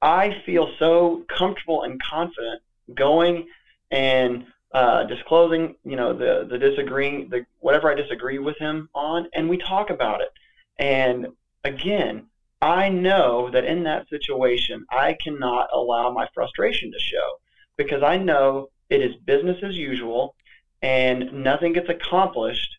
[0.00, 2.62] I feel so comfortable and confident
[2.94, 3.48] going
[3.90, 9.28] and uh, disclosing, you know, the the disagreeing, the whatever I disagree with him on,
[9.34, 10.30] and we talk about it.
[10.78, 11.28] And
[11.64, 12.26] again,
[12.62, 17.38] I know that in that situation, I cannot allow my frustration to show
[17.76, 20.34] because I know it is business as usual,
[20.82, 22.76] and nothing gets accomplished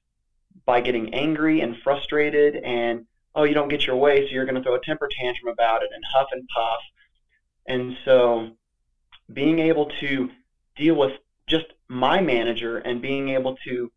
[0.66, 4.56] by getting angry and frustrated and oh, you don't get your way, so you're going
[4.56, 6.80] to throw a temper tantrum about it and huff and puff.
[7.66, 8.52] And so
[9.32, 10.30] being able to
[10.76, 11.14] deal with
[11.48, 13.92] just my manager and being able to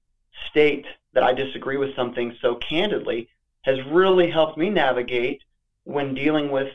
[0.51, 3.29] state that I disagree with something so candidly
[3.62, 5.42] has really helped me navigate
[5.85, 6.73] when dealing with,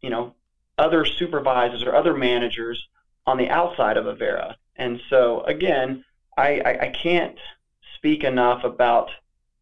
[0.00, 0.34] you know,
[0.76, 2.82] other supervisors or other managers
[3.26, 4.54] on the outside of Avera.
[4.76, 6.04] And so again,
[6.36, 7.38] I, I, I can't
[7.96, 9.10] speak enough about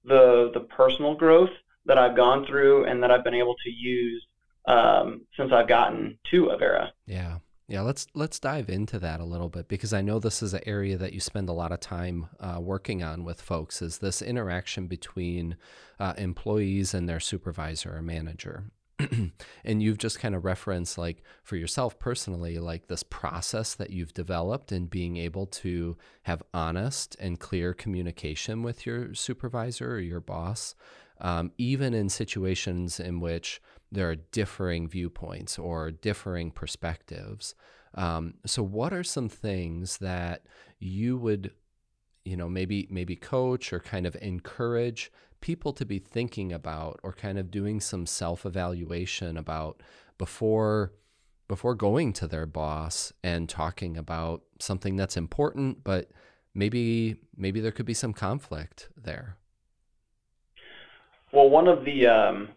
[0.04, 1.50] the the personal growth
[1.84, 4.24] that I've gone through and that I've been able to use
[4.66, 6.90] um, since I've gotten to Avera.
[7.06, 7.38] Yeah.
[7.72, 10.60] Yeah, let's let's dive into that a little bit because I know this is an
[10.66, 13.80] area that you spend a lot of time uh, working on with folks.
[13.80, 15.56] Is this interaction between
[15.98, 18.64] uh, employees and their supervisor or manager?
[19.64, 24.12] and you've just kind of referenced like for yourself personally like this process that you've
[24.12, 30.20] developed in being able to have honest and clear communication with your supervisor or your
[30.20, 30.74] boss
[31.22, 37.54] um, even in situations in which there are differing viewpoints or differing perspectives.
[37.94, 40.46] Um, so, what are some things that
[40.78, 41.52] you would,
[42.24, 47.12] you know, maybe maybe coach or kind of encourage people to be thinking about, or
[47.12, 49.82] kind of doing some self evaluation about
[50.16, 50.92] before
[51.48, 56.10] before going to their boss and talking about something that's important, but
[56.54, 59.36] maybe maybe there could be some conflict there.
[61.30, 62.48] Well, one of the um,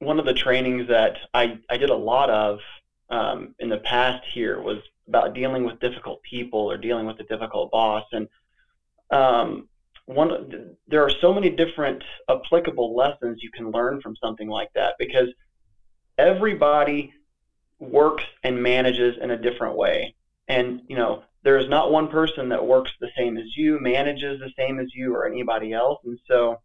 [0.00, 2.60] one of the trainings that I, I did a lot of
[3.10, 7.24] um, in the past here was about dealing with difficult people or dealing with a
[7.24, 8.04] difficult boss.
[8.12, 8.28] And
[9.10, 9.68] um,
[10.06, 14.94] one, there are so many different applicable lessons you can learn from something like that
[14.98, 15.28] because
[16.18, 17.12] everybody
[17.78, 20.14] works and manages in a different way.
[20.48, 24.40] And, you know, there is not one person that works the same as you, manages
[24.40, 25.98] the same as you, or anybody else.
[26.04, 26.58] And so,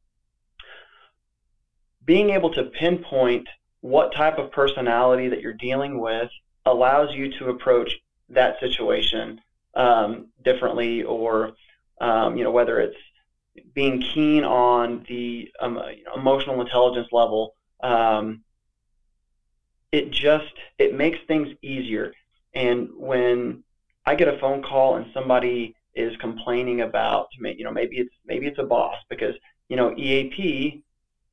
[2.06, 3.48] being able to pinpoint
[3.82, 6.30] what type of personality that you're dealing with
[6.66, 9.40] allows you to approach that situation
[9.76, 11.54] um, differently or
[12.02, 12.98] um, you know whether it's
[13.74, 15.80] being keen on the um,
[16.16, 18.44] emotional intelligence level um,
[19.92, 22.14] it just it makes things easier.
[22.54, 23.64] And when
[24.06, 28.48] i get a phone call and somebody is complaining about you know maybe it's maybe
[28.48, 29.36] it's a boss because
[29.70, 30.84] you know eap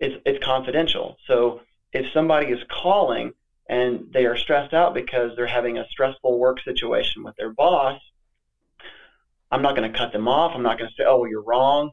[0.00, 1.16] it's it's confidential.
[1.26, 1.60] So
[1.92, 3.32] if somebody is calling
[3.68, 8.00] and they are stressed out because they're having a stressful work situation with their boss,
[9.50, 10.52] I'm not going to cut them off.
[10.54, 11.90] I'm not going to say, "Oh, well, you're wrong,"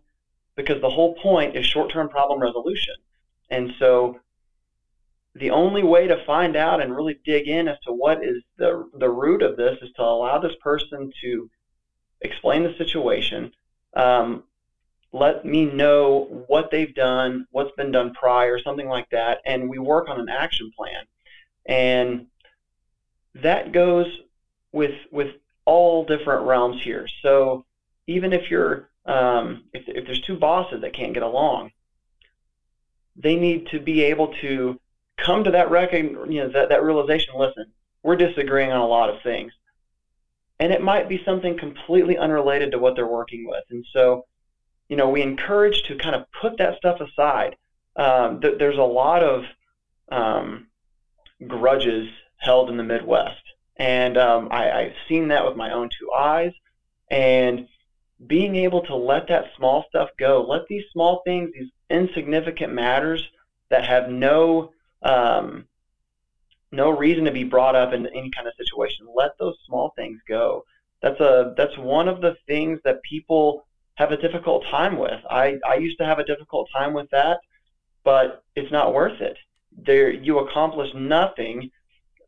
[0.56, 2.96] because the whole point is short-term problem resolution.
[3.50, 4.20] And so
[5.36, 8.90] the only way to find out and really dig in as to what is the
[8.98, 11.50] the root of this is to allow this person to
[12.22, 13.52] explain the situation,
[13.96, 14.44] um,
[15.14, 19.80] let me know what they've done, what's been done prior, something like that, and we
[19.80, 21.06] work on an action plan.
[21.66, 22.28] And
[23.36, 24.08] that goes
[24.72, 27.08] with with all different realms here.
[27.22, 27.66] So
[28.08, 31.72] even if you're um, if, if there's two bosses that can't get along,
[33.16, 34.80] they need to be able to
[35.18, 37.34] come to that recognition, you know, that, that realization.
[37.38, 37.66] Listen,
[38.04, 39.54] we're disagreeing on a lot of things,
[40.60, 43.64] and it might be something completely unrelated to what they're working with.
[43.70, 44.26] And so
[44.90, 47.56] you know, we encourage to kind of put that stuff aside.
[47.96, 49.44] Um, th- there's a lot of
[50.10, 50.68] um,
[51.46, 53.42] grudges held in the Midwest,
[53.76, 56.54] and um, I, I've seen that with my own two eyes.
[57.10, 57.68] And
[58.26, 63.28] being able to let that small stuff go, let these small things, these insignificant matters
[63.70, 64.72] that have no
[65.04, 65.68] um,
[66.72, 70.20] no reason to be brought up in any kind of situation, let those small things
[70.28, 70.66] go.
[71.02, 73.66] That's a that's one of the things that people
[73.98, 75.20] have a difficult time with.
[75.30, 77.40] I, I used to have a difficult time with that,
[78.04, 79.38] but it's not worth it.
[79.76, 81.72] There you accomplish nothing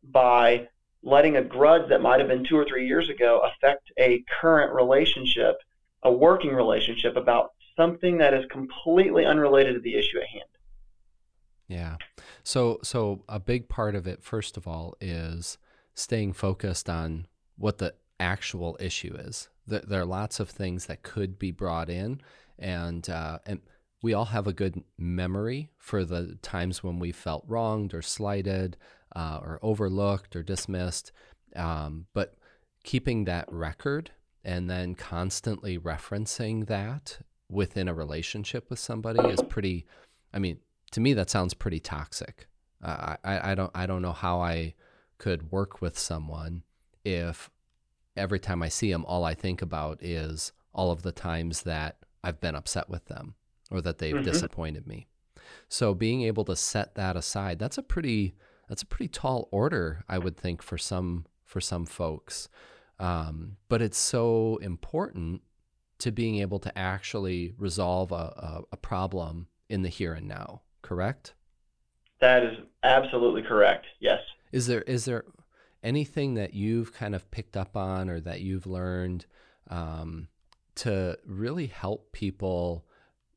[0.02, 0.68] by
[1.02, 4.74] letting a grudge that might have been two or three years ago affect a current
[4.74, 5.56] relationship,
[6.02, 10.44] a working relationship about something that is completely unrelated to the issue at hand.
[11.68, 11.96] Yeah.
[12.42, 15.56] So so a big part of it first of all is
[15.94, 19.49] staying focused on what the actual issue is.
[19.66, 22.20] There, there are lots of things that could be brought in
[22.58, 23.60] and uh, and
[24.02, 28.76] we all have a good memory for the times when we felt wronged or slighted
[29.14, 31.12] uh, or overlooked or dismissed.
[31.54, 32.34] Um, but
[32.82, 34.10] keeping that record
[34.44, 37.18] and then constantly referencing that
[37.50, 39.86] within a relationship with somebody is pretty,
[40.32, 40.60] I mean,
[40.92, 42.46] to me, that sounds pretty toxic.
[42.82, 44.74] Uh, I, I don't, I don't know how I
[45.18, 46.62] could work with someone
[47.04, 47.50] if
[48.20, 51.96] every time I see them, all I think about is all of the times that
[52.22, 53.34] I've been upset with them
[53.70, 54.24] or that they've mm-hmm.
[54.24, 55.06] disappointed me.
[55.68, 58.34] So being able to set that aside, that's a pretty
[58.68, 62.48] that's a pretty tall order, I would think, for some for some folks.
[63.00, 65.42] Um, but it's so important
[65.98, 70.62] to being able to actually resolve a, a, a problem in the here and now.
[70.82, 71.34] Correct?
[72.20, 73.86] That is absolutely correct.
[73.98, 74.20] Yes.
[74.52, 75.24] Is there is there
[75.82, 79.26] anything that you've kind of picked up on or that you've learned
[79.68, 80.28] um,
[80.76, 82.84] to really help people?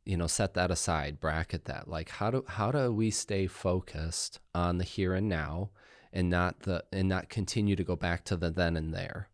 [0.05, 4.39] you know set that aside bracket that like how do how do we stay focused
[4.53, 5.69] on the here and now
[6.11, 9.29] and not the and not continue to go back to the then and there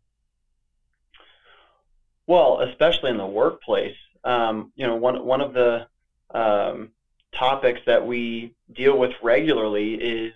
[2.27, 5.87] well especially in the workplace um, you know one one of the
[6.31, 6.89] um,
[7.33, 10.33] topics that we deal with regularly is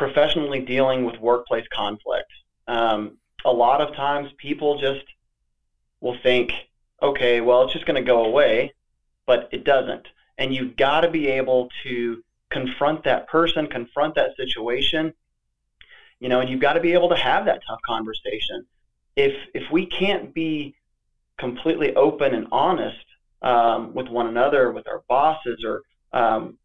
[0.00, 2.30] professionally dealing with workplace conflict
[2.68, 5.04] um, a lot of times people just
[6.00, 6.52] will think
[7.02, 8.74] okay, well, it's just going to go away,
[9.26, 10.06] but it doesn't.
[10.38, 15.12] And you've got to be able to confront that person, confront that situation,
[16.18, 18.66] you know, and you've got to be able to have that tough conversation.
[19.16, 20.74] If if we can't be
[21.38, 23.04] completely open and honest
[23.42, 25.82] um, with one another, with our bosses, or
[26.12, 26.58] um,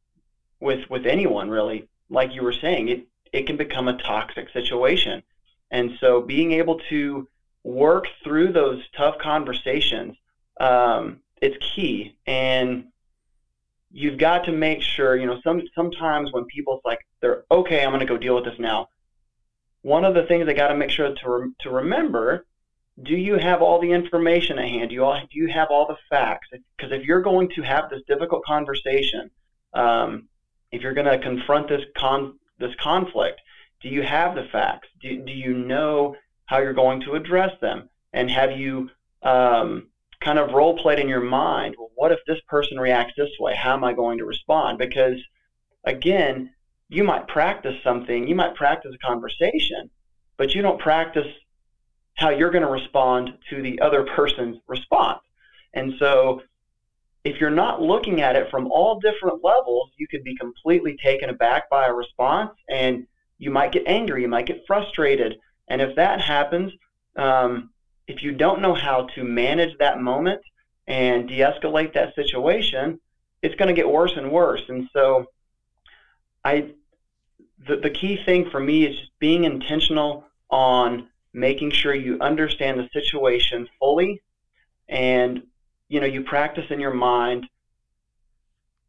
[0.59, 5.23] with with anyone really, like you were saying, it it can become a toxic situation.
[5.71, 7.27] And so, being able to
[7.63, 10.15] work through those tough conversations
[10.59, 12.15] um, it's key.
[12.25, 12.85] And
[13.91, 17.91] you've got to make sure, you know, some sometimes when people's like they're okay, I'm
[17.91, 18.89] going to go deal with this now.
[19.81, 22.45] One of the things they got to make sure to re- to remember:
[23.01, 24.89] Do you have all the information at hand?
[24.89, 26.49] Do you all do you have all the facts?
[26.51, 29.29] Because if you're going to have this difficult conversation,
[29.73, 30.27] um,
[30.71, 33.41] if you're going to confront this con this conflict,
[33.81, 34.87] do you have the facts?
[35.01, 36.15] Do, do you know
[36.45, 37.89] how you're going to address them?
[38.13, 38.89] And have you
[39.23, 39.87] um,
[40.25, 41.75] kind of role played in your mind.
[41.77, 43.55] Well, what if this person reacts this way?
[43.55, 44.79] How am I going to respond?
[44.79, 45.19] Because
[45.83, 46.51] again,
[46.89, 49.89] you might practice something, you might practice a conversation,
[50.37, 51.27] but you don't practice
[52.15, 55.19] how you're going to respond to the other person's response.
[55.73, 56.41] And so
[57.25, 61.29] if you're not looking at it from all different levels, you could be completely taken
[61.29, 63.07] aback by a response and
[63.39, 65.35] you might get angry, you might get frustrated.
[65.67, 66.71] And if that happens,
[67.17, 67.71] um,
[68.07, 70.41] if you don't know how to manage that moment
[70.85, 72.99] and de-escalate that situation,
[73.41, 74.61] it's going to get worse and worse.
[74.69, 75.25] And so,
[76.43, 76.73] I
[77.67, 82.79] the, the key thing for me is just being intentional on making sure you understand
[82.79, 84.21] the situation fully,
[84.87, 85.41] and
[85.87, 87.47] you know you practice in your mind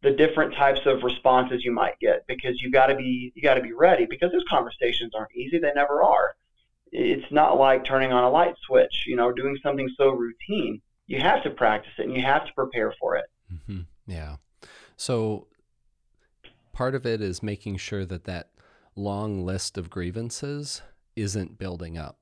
[0.02, 3.54] the different types of responses you might get because you got to be you got
[3.54, 6.34] to be ready because those conversations aren't easy they never are
[6.92, 10.80] it's not like turning on a light switch, you know, doing something so routine.
[11.06, 13.26] You have to practice it and you have to prepare for it.
[13.52, 13.80] Mm-hmm.
[14.06, 14.36] Yeah.
[14.96, 15.46] So
[16.72, 18.50] part of it is making sure that that
[18.94, 20.82] long list of grievances
[21.14, 22.18] isn't building up.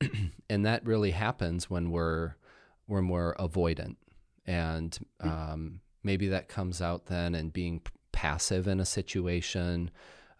[0.50, 2.36] and that really happens when we're
[2.86, 3.96] when we're avoidant
[4.46, 5.28] and mm.
[5.28, 7.82] um, maybe that comes out then and being
[8.12, 9.90] passive in a situation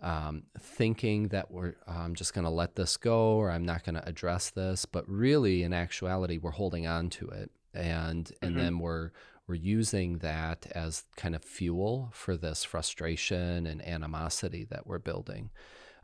[0.00, 3.94] um, thinking that we're I'm just going to let this go or I'm not going
[3.94, 8.59] to address this, but really in actuality we're holding on to it and and mm-hmm.
[8.59, 9.11] then we're
[9.46, 15.50] we're using that as kind of fuel for this frustration and animosity that we're building.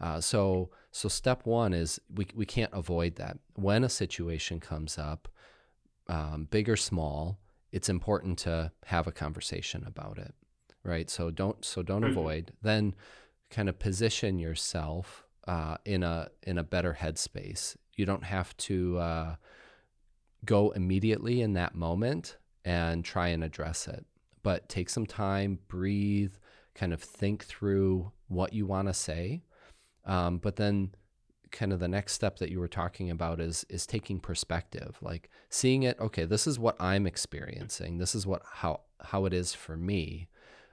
[0.00, 4.98] Uh, so so step one is we we can't avoid that when a situation comes
[4.98, 5.28] up,
[6.08, 7.38] um, big or small.
[7.72, 10.34] It's important to have a conversation about it,
[10.84, 11.08] right?
[11.10, 12.10] So don't so don't mm-hmm.
[12.10, 12.52] avoid.
[12.62, 12.94] Then
[13.50, 17.76] kind of position yourself uh, in a in a better headspace.
[17.96, 19.34] You don't have to uh,
[20.44, 24.04] go immediately in that moment and try and address it,
[24.42, 26.34] but take some time, breathe,
[26.74, 29.42] kind of think through what you want to say,
[30.04, 30.94] um, but then
[31.52, 35.28] kind of the next step that you were talking about is is taking perspective like
[35.50, 37.98] seeing it okay this is what i'm experiencing.
[37.98, 40.28] This is what how how it is for me.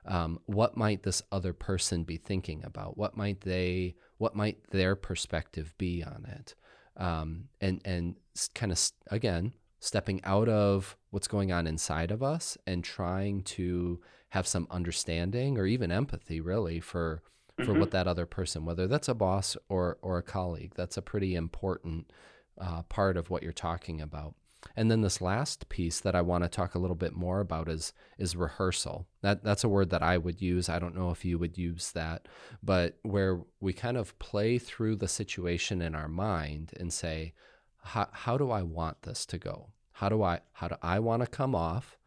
[0.05, 2.97] Um, what might this other person be thinking about?
[2.97, 6.55] What might they what might their perspective be on it?
[6.97, 8.15] Um, and and
[8.55, 8.80] kind of
[9.11, 14.67] again stepping out of what's going on inside of us and trying to have some
[14.69, 17.23] understanding or even empathy really for
[17.60, 17.80] for mm-hmm.
[17.80, 21.36] what that other person whether that's a boss or or a colleague that's a pretty
[21.36, 22.12] important
[22.60, 24.36] uh, part of what you're talking about
[24.76, 27.70] and then this last piece that I want to talk a little bit more about
[27.70, 29.07] is is rehearsal.
[29.22, 30.68] That that's a word that I would use.
[30.70, 32.28] I don't know if you would use that,
[32.62, 37.34] but where we kind of play through the situation in our mind and say,
[37.82, 39.70] how, how do I want this to go?
[39.93, 41.97] How do I how do I want to come off?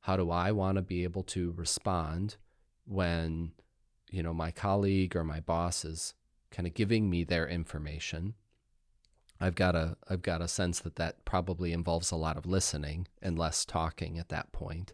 [0.00, 2.36] How do I want to be able to respond
[2.86, 3.52] when
[4.10, 6.14] you know my colleague or my boss is
[6.50, 8.34] kind of giving me their information?
[9.40, 13.08] I've got a I've got a sense that that probably involves a lot of listening
[13.22, 14.92] and less talking at that point.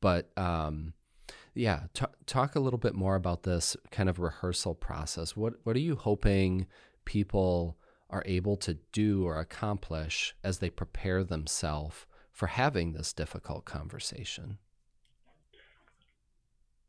[0.00, 0.94] But um,
[1.54, 5.36] yeah, t- talk a little bit more about this kind of rehearsal process.
[5.36, 6.66] What what are you hoping
[7.04, 7.76] people
[8.08, 14.58] are able to do or accomplish as they prepare themselves for having this difficult conversation?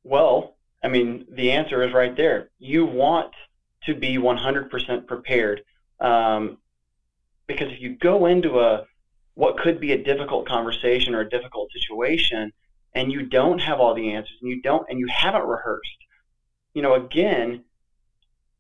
[0.04, 2.50] Well, I mean, the answer is right there.
[2.58, 3.34] You want
[3.84, 5.62] to be 100% prepared.
[6.00, 6.58] Um,
[7.48, 8.86] because if you go into a
[9.36, 12.52] what could be a difficult conversation or a difficult situation
[12.94, 15.98] and you don't have all the answers and you don't and you haven't rehearsed
[16.74, 17.64] you know again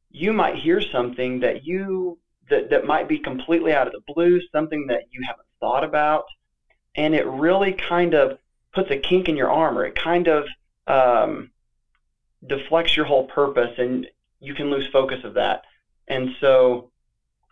[0.09, 2.17] you might hear something that you
[2.49, 6.25] that, that might be completely out of the blue something that you haven't thought about
[6.95, 8.37] and it really kind of
[8.73, 10.45] puts a kink in your armor it kind of
[10.87, 11.51] um,
[12.45, 14.07] deflects your whole purpose and
[14.39, 15.63] you can lose focus of that.
[16.07, 16.91] And so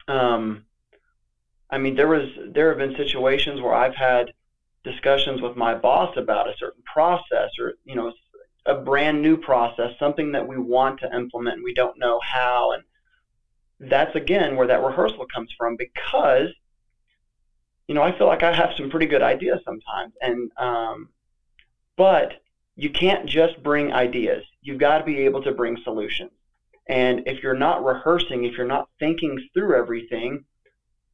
[0.08, 0.66] um,
[1.70, 4.34] I mean, there was there have been situations where I've had
[4.84, 8.12] discussions with my boss about a certain process or you know
[8.66, 12.72] a brand new process, something that we want to implement and we don't know how,
[12.72, 12.84] and
[13.90, 16.50] that's again where that rehearsal comes from because
[17.88, 21.10] you know I feel like I have some pretty good ideas sometimes, and um,
[21.98, 22.42] but
[22.80, 24.46] you can't just bring ideas.
[24.62, 26.32] You've got to be able to bring solutions.
[26.88, 30.46] And if you're not rehearsing, if you're not thinking through everything,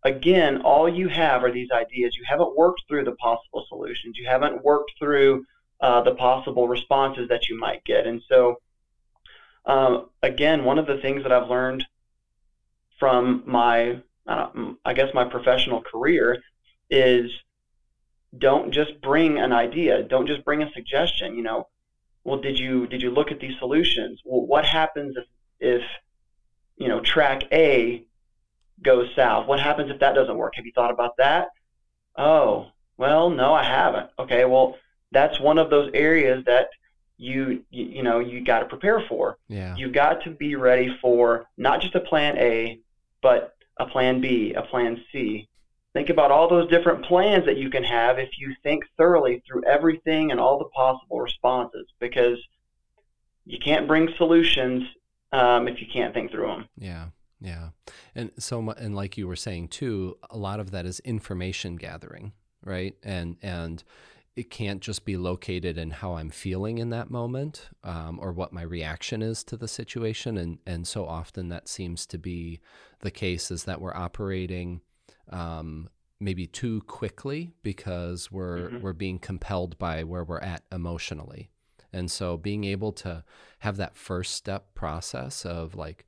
[0.03, 2.15] again, all you have are these ideas.
[2.15, 4.15] You haven't worked through the possible solutions.
[4.15, 5.43] You haven't worked through
[5.81, 8.05] uh, the possible responses that you might get.
[8.05, 8.57] And so,
[9.65, 11.83] um, again, one of the things that I've learned
[12.99, 14.49] from my, uh,
[14.85, 16.43] I guess, my professional career
[16.91, 17.31] is
[18.37, 20.03] don't just bring an idea.
[20.03, 21.35] Don't just bring a suggestion.
[21.35, 21.67] You know,
[22.23, 24.21] well, did you did you look at these solutions?
[24.25, 25.25] Well, what happens if
[25.59, 25.83] if
[26.77, 28.05] you know track A
[28.81, 29.47] goes south.
[29.47, 30.55] What happens if that doesn't work?
[30.55, 31.49] Have you thought about that?
[32.17, 32.67] Oh,
[32.97, 34.09] well, no, I haven't.
[34.19, 34.77] Okay, well,
[35.11, 36.69] that's one of those areas that
[37.17, 39.37] you you, you know you got to prepare for.
[39.47, 39.75] Yeah.
[39.77, 42.79] You've got to be ready for not just a plan A,
[43.21, 45.47] but a plan B, a plan C.
[45.95, 49.63] Think about all those different plans that you can have if you think thoroughly through
[49.63, 52.37] everything and all the possible responses because
[53.45, 54.83] you can't bring solutions
[55.31, 56.67] um, if you can't think through them.
[56.77, 57.05] Yeah.
[57.39, 57.69] Yeah.
[58.13, 62.33] And so and like you were saying too, a lot of that is information gathering,
[62.61, 62.95] right?
[63.01, 63.81] And and
[64.35, 68.51] it can't just be located in how I'm feeling in that moment um, or what
[68.51, 70.37] my reaction is to the situation.
[70.37, 72.59] And and so often that seems to be
[72.99, 74.81] the case is that we're operating
[75.29, 78.81] um, maybe too quickly because we're mm-hmm.
[78.81, 81.49] we're being compelled by where we're at emotionally.
[81.91, 83.23] And so being able to
[83.59, 86.05] have that first step process of like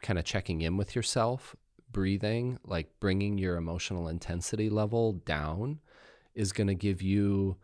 [0.00, 1.54] kind of checking in with yourself,
[1.90, 5.80] breathing, like bringing your emotional intensity level down
[6.34, 7.56] is going to give you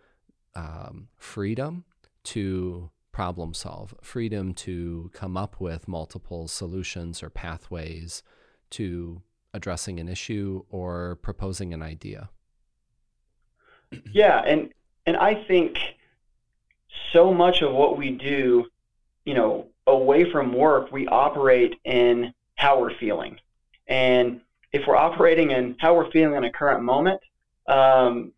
[0.55, 1.85] um, freedom
[2.25, 8.23] to problem solve, freedom to come up with multiple solutions or pathways
[8.71, 9.23] to
[9.55, 12.28] addressing an issue or proposing an idea.
[14.12, 14.74] yeah, and
[15.07, 15.78] and I think
[17.12, 18.66] so much of what we do,
[19.24, 23.38] you know, away from work, we operate in how we're feeling.
[23.86, 24.40] And
[24.72, 27.20] if we're operating in how we're feeling in a current moment,
[27.68, 28.32] um,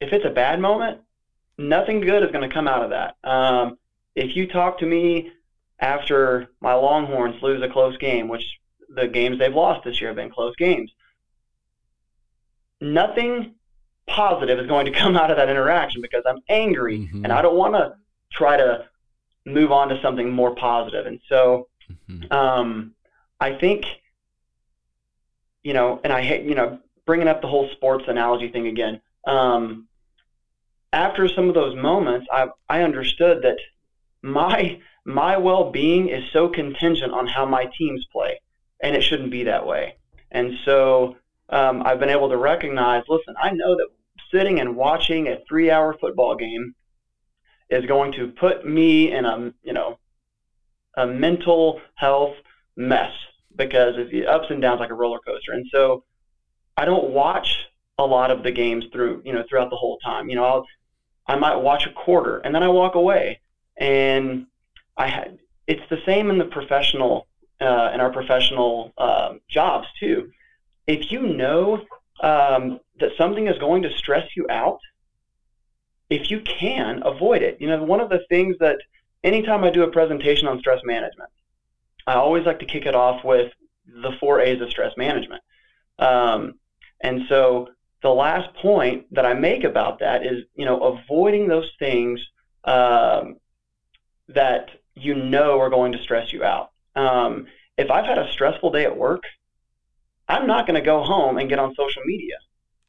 [0.00, 1.00] if it's a bad moment,
[1.56, 3.16] nothing good is going to come out of that.
[3.24, 3.78] Um,
[4.14, 5.30] if you talk to me
[5.78, 8.58] after my Longhorns lose a close game, which
[8.94, 10.92] the games they've lost this year have been close games,
[12.80, 13.54] nothing
[14.06, 17.24] positive is going to come out of that interaction because I'm angry mm-hmm.
[17.24, 17.94] and I don't want to
[18.32, 18.86] try to
[19.44, 21.06] move on to something more positive.
[21.06, 21.68] And so
[22.08, 22.32] mm-hmm.
[22.32, 22.94] um,
[23.40, 23.86] I think,
[25.62, 29.00] you know, and I hate, you know, bringing up the whole sports analogy thing again.
[29.26, 29.88] Um,
[30.92, 33.58] after some of those moments, I, I understood that
[34.22, 38.40] my my well-being is so contingent on how my teams play,
[38.82, 39.96] and it shouldn't be that way.
[40.30, 41.16] And so
[41.48, 43.88] um, I've been able to recognize, listen, I know that
[44.32, 46.74] sitting and watching a three-hour football game
[47.68, 49.98] is going to put me in a you know
[50.96, 52.34] a mental health
[52.76, 53.12] mess
[53.56, 55.52] because of the ups and downs like a roller coaster.
[55.52, 56.04] And so
[56.76, 57.66] I don't watch
[57.98, 60.28] a lot of the games through you know throughout the whole time.
[60.28, 60.66] You know, I'll
[61.26, 63.40] I might watch a quarter and then I walk away.
[63.76, 64.46] And
[64.96, 67.26] I had it's the same in the professional
[67.60, 70.30] uh, in our professional uh, jobs too.
[70.86, 71.82] If you know
[72.22, 74.80] um, that something is going to stress you out,
[76.08, 77.58] if you can avoid it.
[77.60, 78.78] You know, one of the things that
[79.22, 81.30] anytime I do a presentation on stress management,
[82.06, 83.52] I always like to kick it off with
[83.86, 85.42] the four A's of stress management.
[85.98, 86.54] Um,
[87.00, 87.68] and so
[88.02, 92.20] the last point that I make about that is, you know, avoiding those things
[92.64, 93.36] um,
[94.28, 96.69] that you know are going to stress you out.
[96.96, 99.22] Um, if I've had a stressful day at work,
[100.28, 102.36] I'm not going to go home and get on social media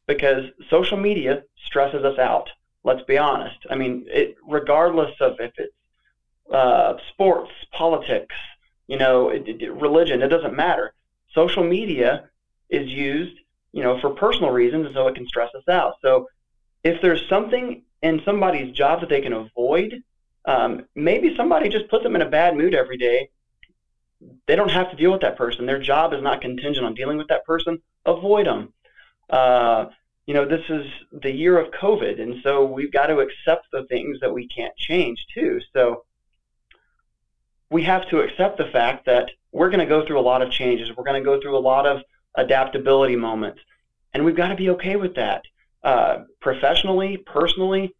[0.06, 2.48] because social media stresses us out.
[2.84, 3.58] Let's be honest.
[3.70, 5.74] I mean, it, regardless of if it's
[6.52, 8.34] uh, sports, politics,
[8.86, 10.92] you know, it, it, religion, it doesn't matter.
[11.32, 12.28] Social media
[12.68, 13.38] is used
[13.72, 15.94] you know, for personal reasons, and so it can stress us out.
[16.02, 16.28] So
[16.84, 20.02] if there's something in somebody's job that they can avoid,
[20.44, 23.30] um, maybe somebody just puts them in a bad mood every day.
[24.46, 25.66] They don't have to deal with that person.
[25.66, 27.80] Their job is not contingent on dealing with that person.
[28.06, 28.72] Avoid them.
[29.30, 29.86] Uh,
[30.26, 33.84] you know, this is the year of COVID, and so we've got to accept the
[33.86, 35.60] things that we can't change too.
[35.72, 36.04] So
[37.70, 40.50] we have to accept the fact that we're going to go through a lot of
[40.50, 40.90] changes.
[40.94, 42.02] We're going to go through a lot of
[42.34, 43.60] adaptability moments.
[44.14, 45.42] And we've got to be okay with that.
[45.82, 47.94] Uh, professionally, personally,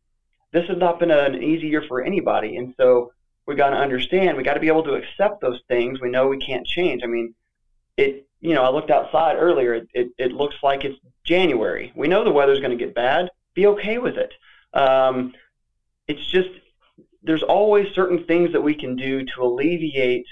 [0.53, 2.57] this has not been an easy year for anybody.
[2.57, 3.13] And so
[3.47, 6.29] we got to understand, we got to be able to accept those things we know
[6.29, 7.03] we can't change.
[7.03, 7.35] I mean,
[7.97, 9.75] it, you know, I looked outside earlier.
[9.75, 11.93] It, it, it looks like it's January.
[11.95, 13.31] We know the weather's going to get bad.
[13.55, 14.33] Be okay with it.
[14.75, 15.35] Um,
[16.07, 16.49] it's just,
[17.23, 20.27] there's always certain things that we can do to alleviate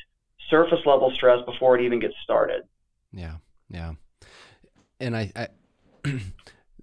[0.49, 2.63] surface level stress before it even gets started.
[3.13, 3.37] Yeah.
[3.69, 3.93] Yeah.
[4.99, 5.49] And I, I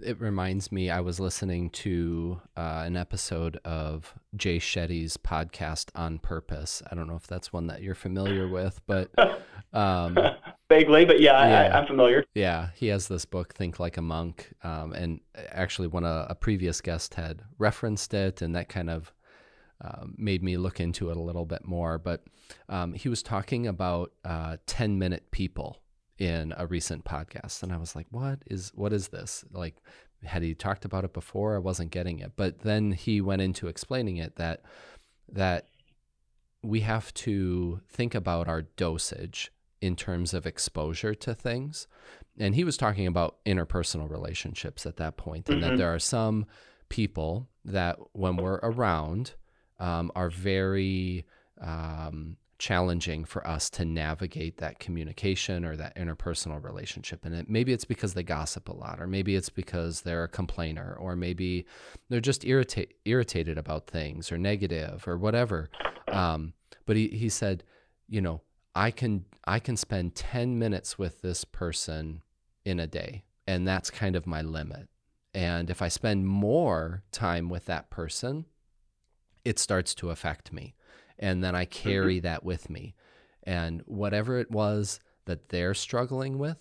[0.01, 6.19] it reminds me, I was listening to uh, an episode of Jay Shetty's podcast on
[6.19, 6.81] purpose.
[6.89, 9.11] I don't know if that's one that you're familiar with, but
[9.73, 10.17] um,
[10.69, 11.75] vaguely, but yeah, yeah.
[11.75, 12.23] I, am familiar.
[12.33, 15.19] Yeah, he has this book, Think Like a Monk, um, and
[15.49, 19.13] actually, when a, a, previous guest had referenced it, and that kind of
[19.83, 21.97] uh, made me look into it a little bit more.
[21.97, 22.23] But
[22.69, 25.77] um, he was talking about uh, 10 minute people
[26.17, 29.45] in a recent podcast and I was like, what is what is this?
[29.51, 29.75] Like
[30.23, 31.55] had he talked about it before?
[31.55, 32.33] I wasn't getting it.
[32.35, 34.61] But then he went into explaining it that
[35.31, 35.67] that
[36.63, 39.51] we have to think about our dosage
[39.81, 41.87] in terms of exposure to things.
[42.39, 45.71] And he was talking about interpersonal relationships at that point, and mm-hmm.
[45.71, 46.45] that there are some
[46.89, 49.33] people that when we're around
[49.79, 51.25] um, are very
[51.61, 57.23] um, challenging for us to navigate that communication or that interpersonal relationship.
[57.23, 60.29] And it, maybe it's because they gossip a lot, or maybe it's because they're a
[60.29, 61.65] complainer, or maybe
[62.09, 65.69] they're just irritate, irritated about things or negative or whatever.
[66.07, 66.53] Um,
[66.85, 67.63] but he, he said,
[68.07, 68.41] you know,
[68.73, 72.21] I can I can spend 10 minutes with this person
[72.65, 74.87] in a day, and that's kind of my limit.
[75.33, 78.45] And if I spend more time with that person,
[79.45, 80.75] it starts to affect me
[81.19, 81.89] and then I mm-hmm.
[81.89, 82.23] carry mm-hmm.
[82.23, 82.95] that with me.
[83.43, 86.57] And whatever it was that they're struggling with,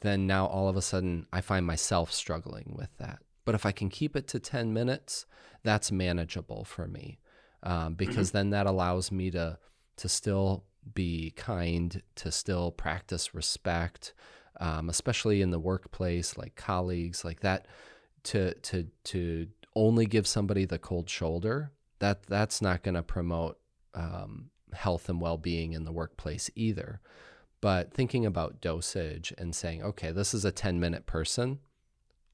[0.00, 3.20] then now all of a sudden I find myself struggling with that.
[3.44, 5.26] But if I can keep it to 10 minutes,
[5.62, 7.18] that's manageable for me
[7.62, 8.38] um, because mm-hmm.
[8.38, 9.58] then that allows me to,
[9.96, 10.64] to still
[10.94, 14.14] be kind, to still practice respect,
[14.60, 17.66] um, especially in the workplace, like colleagues, like that.
[18.24, 23.58] to to to only give somebody the cold shoulder, that that's not going to promote
[23.94, 27.00] um, health and well-being in the workplace either.
[27.60, 31.60] But thinking about dosage and saying, okay, this is a 10 minute person,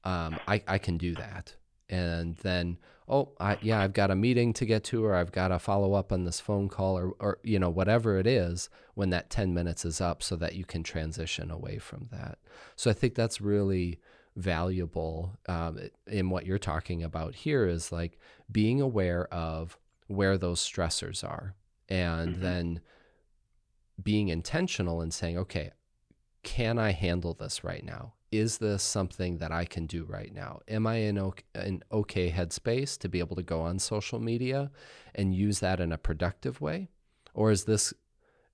[0.03, 1.55] um, I, I can do that.
[1.87, 5.49] And then, oh, I, yeah, I've got a meeting to get to, or I've got
[5.49, 9.09] to follow up on this phone call, or, or, you know, whatever it is when
[9.11, 12.39] that 10 minutes is up so that you can transition away from that.
[12.75, 13.99] So I think that's really
[14.35, 18.19] valuable um, in what you're talking about here is like
[18.51, 19.77] being aware of
[20.09, 21.55] where those stressors are.
[21.87, 22.41] And mm-hmm.
[22.41, 22.81] then
[24.01, 25.71] being intentional and saying okay
[26.43, 28.13] can i handle this right now?
[28.31, 30.59] Is this something that i can do right now?
[30.67, 34.71] Am i in okay, an okay headspace to be able to go on social media
[35.15, 36.89] and use that in a productive way?
[37.33, 37.93] Or is this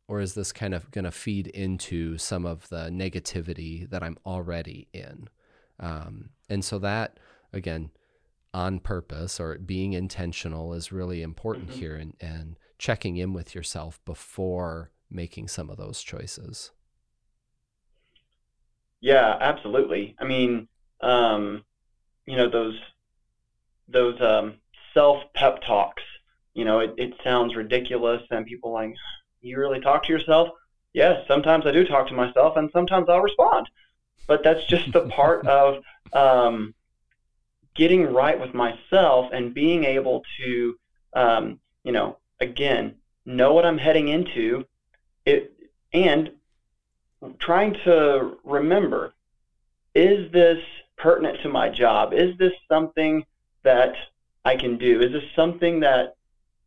[0.08, 4.18] or is this kind of going to feed into some of the negativity that i'm
[4.26, 5.30] already in?
[5.80, 7.20] Um, and so that,
[7.52, 7.90] again,
[8.56, 11.80] on purpose or being intentional is really important mm-hmm.
[11.80, 16.72] here and, and checking in with yourself before making some of those choices.
[19.02, 20.16] Yeah, absolutely.
[20.20, 20.70] I mean,
[21.02, 21.66] um,
[22.26, 22.80] you know, those,
[23.90, 24.56] those um,
[24.94, 26.04] self pep talks,
[26.54, 28.96] you know, it, it sounds ridiculous and people like,
[29.42, 30.48] you really talk to yourself?
[30.94, 33.68] Yes, sometimes I do talk to myself and sometimes I'll respond
[34.28, 35.84] but that's just the part of
[36.14, 36.74] um,
[37.76, 40.76] getting right with myself and being able to,
[41.14, 42.96] um, you know, again,
[43.26, 44.66] know what I'm heading into,
[45.26, 45.52] it,
[45.94, 46.32] and
[47.40, 49.14] trying to remember,
[49.94, 50.60] is this
[50.98, 52.14] pertinent to my job?
[52.14, 53.26] Is this something
[53.64, 53.96] that
[54.44, 55.02] I can do?
[55.02, 56.16] Is this something that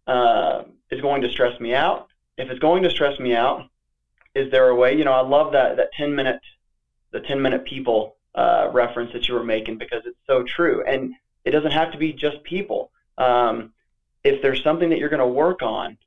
[0.06, 2.08] uh, is going to stress me out?
[2.36, 3.68] If it's going to stress me out,
[4.34, 4.96] is there a way?
[4.96, 6.40] You know, I love that that 10 minute
[7.10, 10.84] the 10 minute people uh, reference that you were making because it's so true.
[10.86, 11.14] And
[11.44, 12.92] it doesn't have to be just people.
[13.18, 13.72] Um,
[14.22, 15.98] if there's something that you're going to work on,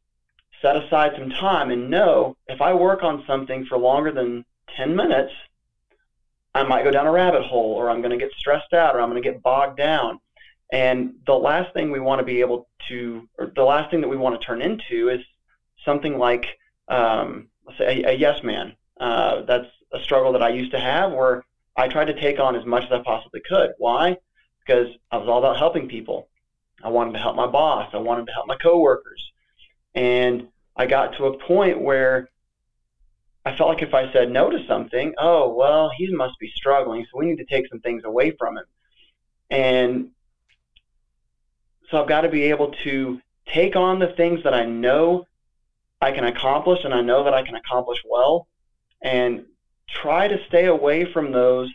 [0.61, 4.45] set aside some time and know if I work on something for longer than
[4.77, 5.34] 10 minutes,
[6.55, 9.01] I might go down a rabbit hole or I'm going to get stressed out or
[9.01, 10.19] I'm going to get bogged down.
[10.71, 14.07] And the last thing we want to be able to, or the last thing that
[14.07, 15.19] we want to turn into is
[15.84, 16.45] something like,
[16.88, 18.77] um, let's say, a, a yes man.
[18.97, 21.43] Uh, that's a struggle that I used to have where
[21.76, 23.72] I tried to take on as much as I possibly could.
[23.78, 24.17] Why?
[24.65, 26.28] Because I was all about helping people.
[26.84, 27.89] I wanted to help my boss.
[27.93, 29.32] I wanted to help my coworkers.
[29.95, 32.30] And I got to a point where
[33.45, 37.05] I felt like if I said no to something, oh, well, he must be struggling,
[37.05, 38.65] so we need to take some things away from him.
[39.49, 40.11] And
[41.89, 45.26] so I've got to be able to take on the things that I know
[46.01, 48.47] I can accomplish and I know that I can accomplish well
[49.03, 49.45] and
[50.01, 51.69] try to stay away from those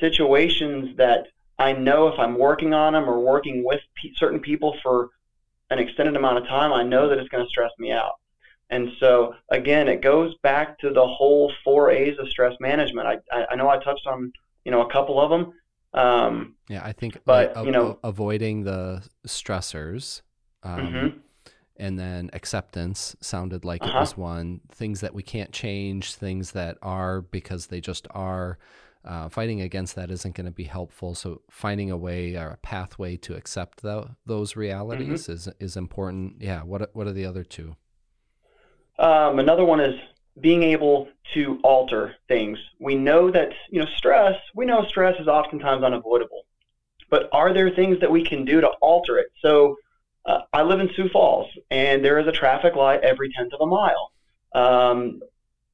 [0.00, 3.80] situations that I know if I'm working on them or working with
[4.16, 5.10] certain people for
[5.70, 8.12] an extended amount of time, I know that it's going to stress me out.
[8.70, 13.06] And so, again, it goes back to the whole four A's of stress management.
[13.06, 14.32] I, I, I know I touched on,
[14.64, 15.52] you know, a couple of them.
[15.94, 20.22] Um, yeah, I think, but like, you know, avoiding the stressors,
[20.62, 21.18] um, mm-hmm
[21.76, 23.98] and then acceptance sounded like uh-huh.
[23.98, 24.60] it was one.
[24.70, 28.58] Things that we can't change things that are because they just are.
[29.04, 31.12] Uh, fighting against that isn't going to be helpful.
[31.16, 35.32] So finding a way or a pathway to accept the, those realities mm-hmm.
[35.32, 36.36] is is important.
[36.38, 37.74] Yeah what what are the other two?
[39.00, 39.96] Um, another one is
[40.40, 42.58] being able to alter things.
[42.78, 46.44] We know that you know stress we know stress is oftentimes unavoidable
[47.12, 49.26] but are there things that we can do to alter it?
[49.42, 49.76] So
[50.24, 53.60] uh, I live in Sioux Falls, and there is a traffic light every tenth of
[53.60, 54.12] a mile.
[54.54, 55.20] Um,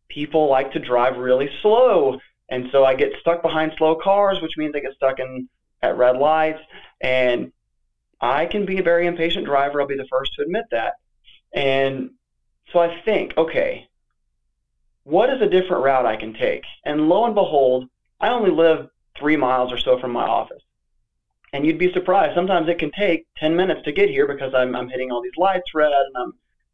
[0.09, 2.18] people like to drive really slow,
[2.49, 5.49] and so I get stuck behind slow cars, which means I get stuck in
[5.82, 6.61] at red lights.
[7.01, 7.53] And
[8.20, 9.80] I can be a very impatient driver.
[9.80, 10.94] I'll be the first to admit that.
[11.53, 12.11] And
[12.72, 13.88] so I think, okay,
[15.05, 16.64] what is a different route I can take?
[16.84, 17.88] And lo and behold,
[18.20, 18.88] I only live
[19.18, 20.62] three miles or so from my office.
[21.53, 22.34] And you'd be surprised.
[22.34, 25.36] Sometimes it can take 10 minutes to get here because I'm, I'm hitting all these
[25.36, 26.32] lights red and I'm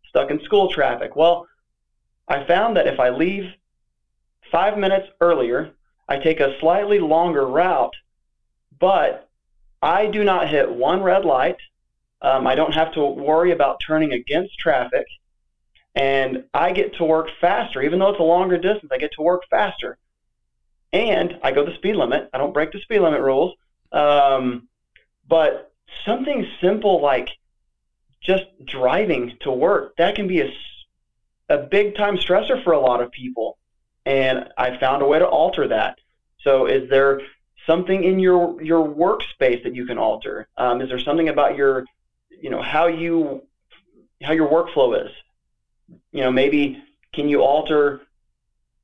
[0.08, 1.14] stuck in school traffic.
[1.16, 1.46] Well,
[2.28, 3.44] I found that if I leave
[4.50, 5.72] five minutes earlier,
[6.08, 7.94] I take a slightly longer route,
[8.78, 9.28] but
[9.82, 11.56] I do not hit one red light.
[12.22, 15.06] Um, I don't have to worry about turning against traffic.
[15.94, 17.82] And I get to work faster.
[17.82, 19.98] Even though it's a longer distance, I get to work faster.
[20.92, 22.30] And I go the speed limit.
[22.32, 23.54] I don't break the speed limit rules.
[23.94, 24.68] Um,
[25.28, 25.72] but
[26.04, 27.28] something simple like
[28.20, 30.50] just driving to work, that can be a,
[31.48, 33.56] a big time stressor for a lot of people.
[34.04, 35.98] And I found a way to alter that.
[36.40, 37.20] So is there
[37.66, 40.48] something in your your workspace that you can alter?
[40.58, 41.84] Um, is there something about your,
[42.28, 43.42] you know, how you
[44.22, 45.10] how your workflow is?
[46.12, 46.82] You know, maybe
[47.14, 48.02] can you alter?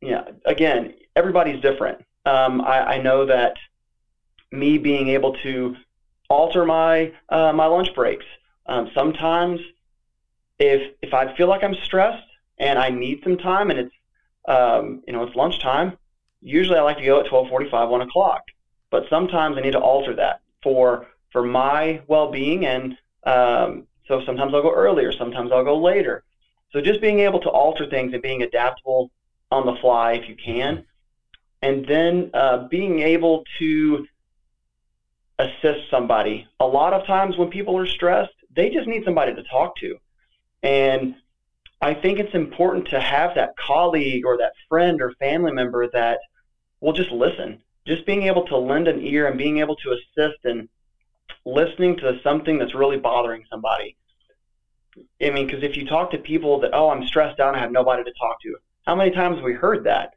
[0.01, 1.99] Yeah, again, everybody's different.
[2.25, 3.57] Um, I, I know that
[4.53, 5.77] me being able to
[6.29, 8.25] alter my uh, my lunch breaks.
[8.67, 9.61] Um, sometimes,
[10.59, 12.27] if if I feel like I'm stressed
[12.59, 13.95] and I need some time, and it's
[14.47, 15.97] um, you know it's lunchtime,
[16.41, 18.43] usually I like to go at 12:45, 1 o'clock.
[18.91, 24.53] But sometimes I need to alter that for for my well-being, and um, so sometimes
[24.55, 26.25] I'll go earlier, sometimes I'll go later.
[26.73, 29.11] So just being able to alter things and being adaptable
[29.51, 30.85] on the fly if you can,
[31.63, 34.07] and then uh, being able to
[35.41, 36.47] assist somebody.
[36.61, 39.97] A lot of times when people are stressed, they just need somebody to talk to.
[40.62, 41.14] And
[41.80, 46.18] I think it's important to have that colleague or that friend or family member that
[46.80, 47.62] will just listen.
[47.86, 50.68] Just being able to lend an ear and being able to assist and
[51.47, 53.97] listening to something that's really bothering somebody.
[55.22, 57.72] I mean, because if you talk to people that, oh, I'm stressed out, I have
[57.72, 60.14] nobody to talk to, how many times we heard that?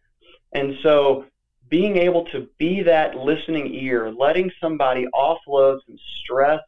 [0.52, 1.26] And so
[1.70, 6.62] being able to be that listening ear, letting somebody offload some stress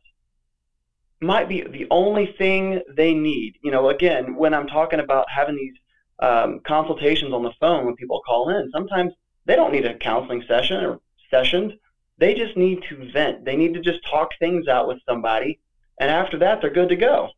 [1.21, 3.57] might be the only thing they need.
[3.63, 5.73] You know, again, when I'm talking about having these
[6.19, 9.13] um, consultations on the phone when people call in, sometimes
[9.45, 11.73] they don't need a counseling session or sessions.
[12.17, 13.45] They just need to vent.
[13.45, 15.59] They need to just talk things out with somebody,
[15.99, 17.29] and after that, they're good to go.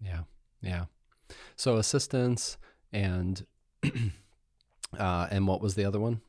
[0.00, 0.22] Yeah,
[0.62, 0.84] yeah.
[1.56, 2.58] So assistance
[2.92, 3.44] and
[4.98, 6.20] uh, and what was the other one?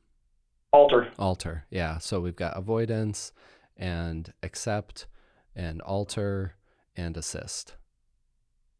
[0.71, 1.11] Alter.
[1.17, 1.65] Alter.
[1.69, 1.97] Yeah.
[1.97, 3.31] So we've got avoidance
[3.77, 5.07] and accept
[5.55, 6.55] and alter
[6.95, 7.75] and assist.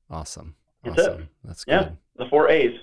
[0.09, 0.55] Awesome.
[0.83, 1.21] That's awesome.
[1.21, 1.27] it.
[1.43, 1.97] That's yeah, good.
[2.17, 2.77] the four A's.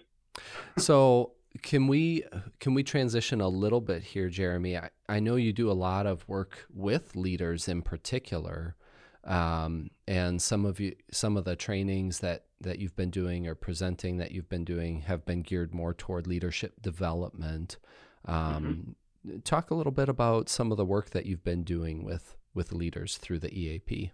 [0.78, 1.32] So
[1.62, 2.24] can we
[2.60, 4.76] can we transition a little bit here, Jeremy?
[4.76, 8.76] I, I know you do a lot of work with leaders in particular.
[9.24, 13.54] Um, and some of you some of the trainings that that you've been doing or
[13.54, 17.78] presenting that you've been doing have been geared more toward leadership development.
[18.26, 18.96] Um,
[19.26, 19.38] mm-hmm.
[19.40, 22.72] Talk a little bit about some of the work that you've been doing with with
[22.72, 24.10] leaders through the EAP.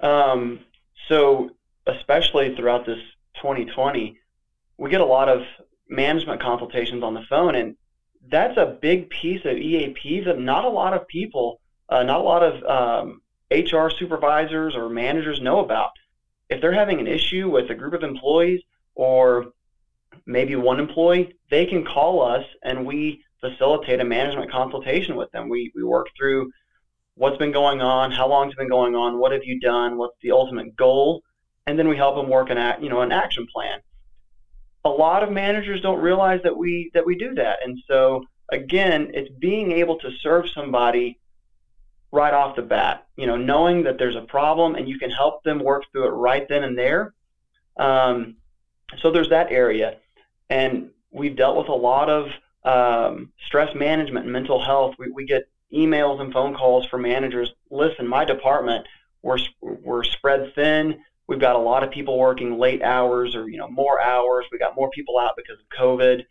[0.00, 0.60] Um,
[1.08, 1.50] so,
[1.86, 3.00] especially throughout this
[3.36, 4.16] 2020,
[4.76, 5.42] we get a lot of
[5.88, 7.76] management consultations on the phone, and
[8.30, 12.22] that's a big piece of EAP that not a lot of people, uh, not a
[12.22, 15.90] lot of um, HR supervisors or managers know about.
[16.48, 18.60] If they're having an issue with a group of employees
[18.94, 19.46] or
[20.26, 25.48] maybe one employee, they can call us and we facilitate a management consultation with them.
[25.48, 26.50] We, we work through
[27.14, 30.16] what's been going on, how long it's been going on, what have you done, what's
[30.22, 31.22] the ultimate goal,
[31.66, 33.80] and then we help them work an act, you know an action plan.
[34.84, 39.10] A lot of managers don't realize that we that we do that, and so again,
[39.14, 41.18] it's being able to serve somebody
[42.10, 43.06] right off the bat.
[43.16, 46.12] You know, knowing that there's a problem and you can help them work through it
[46.12, 47.12] right then and there.
[47.76, 48.36] Um,
[49.02, 49.96] so there's that area,
[50.50, 52.28] and we've dealt with a lot of
[52.64, 54.94] um, stress management and mental health.
[54.98, 57.52] We, we get emails and phone calls from managers.
[57.70, 58.86] Listen, my department,
[59.22, 61.00] we're, we're spread thin.
[61.26, 64.46] We've got a lot of people working late hours or, you know, more hours.
[64.50, 66.24] We got more people out because of COVID.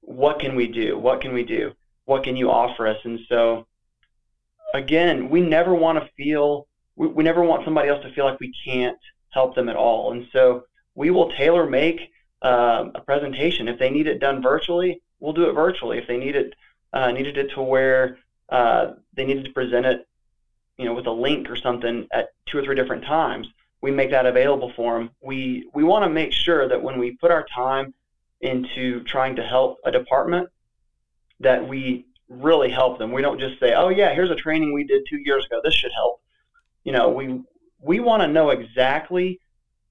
[0.00, 0.98] What can we do?
[0.98, 1.72] What can we do?
[2.06, 2.98] What can you offer us?
[3.04, 3.66] And so,
[4.74, 6.66] again, we never want to feel,
[6.96, 10.12] we, we never want somebody else to feel like we can't help them at all.
[10.12, 10.64] And so
[10.96, 12.10] we will tailor make
[12.42, 13.68] uh, a presentation.
[13.68, 15.98] If they need it done virtually, we'll do it virtually.
[15.98, 16.54] If they need it,
[16.92, 18.18] uh, needed it to where
[18.48, 20.06] uh, they needed to present it,
[20.76, 23.46] you know, with a link or something at two or three different times,
[23.82, 25.10] we make that available for them.
[25.20, 27.94] We we want to make sure that when we put our time
[28.40, 30.48] into trying to help a department,
[31.40, 33.12] that we really help them.
[33.12, 35.60] We don't just say, "Oh yeah, here's a training we did two years ago.
[35.62, 36.20] This should help."
[36.84, 37.42] You know, we
[37.80, 39.40] we want to know exactly,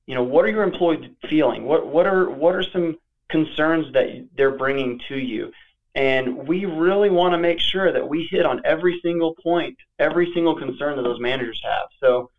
[0.09, 1.65] you know, what are your employees feeling?
[1.65, 2.97] What what are what are some
[3.29, 5.51] concerns that they're bringing to you?
[5.93, 10.31] And we really want to make sure that we hit on every single point, every
[10.33, 11.89] single concern that those managers have.
[11.99, 12.31] So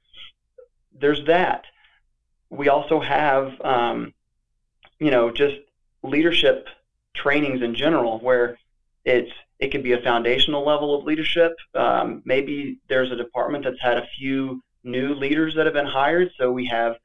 [1.00, 1.62] there's that.
[2.48, 4.14] We also have, um,
[4.98, 5.58] you know, just
[6.02, 6.66] leadership
[7.14, 8.58] trainings in general, where
[9.04, 11.52] it's it could be a foundational level of leadership.
[11.76, 16.32] Um, maybe there's a department that's had a few new leaders that have been hired,
[16.36, 16.96] so we have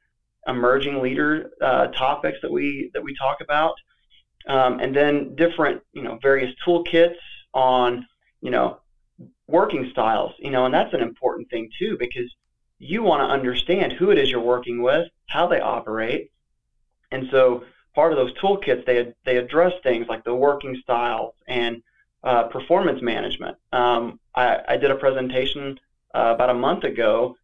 [0.46, 3.74] emerging leader uh, topics that we that we talk about
[4.46, 7.16] um, and then different, you know, various toolkits
[7.52, 8.06] on,
[8.40, 8.78] you know,
[9.48, 12.32] working styles, you know, and that's an important thing too because
[12.78, 16.30] you want to understand who it is you're working with, how they operate,
[17.10, 21.82] and so part of those toolkits they they address things like the working styles and
[22.22, 23.56] uh, performance management.
[23.72, 25.78] Um, I, I, did a presentation
[26.14, 27.36] uh, about a month ago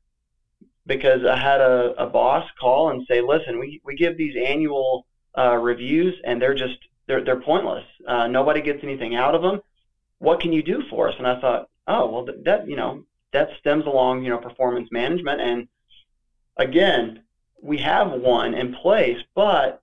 [0.87, 5.07] because I had a, a, boss call and say, "Listen, we, we give these annual
[5.37, 7.85] uh, reviews and they're just they're they're pointless.
[8.07, 9.61] Uh, nobody gets anything out of them.
[10.19, 13.05] What can you do for us?" And I thought, "Oh, well, that, that you know
[13.33, 15.69] that stems along you know performance management and
[16.57, 17.23] again."
[17.65, 19.83] We have one in place, but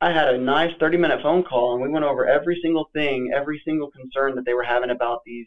[0.00, 3.32] I had a nice 30 minute phone call and we went over every single thing,
[3.34, 5.46] every single concern that they were having about these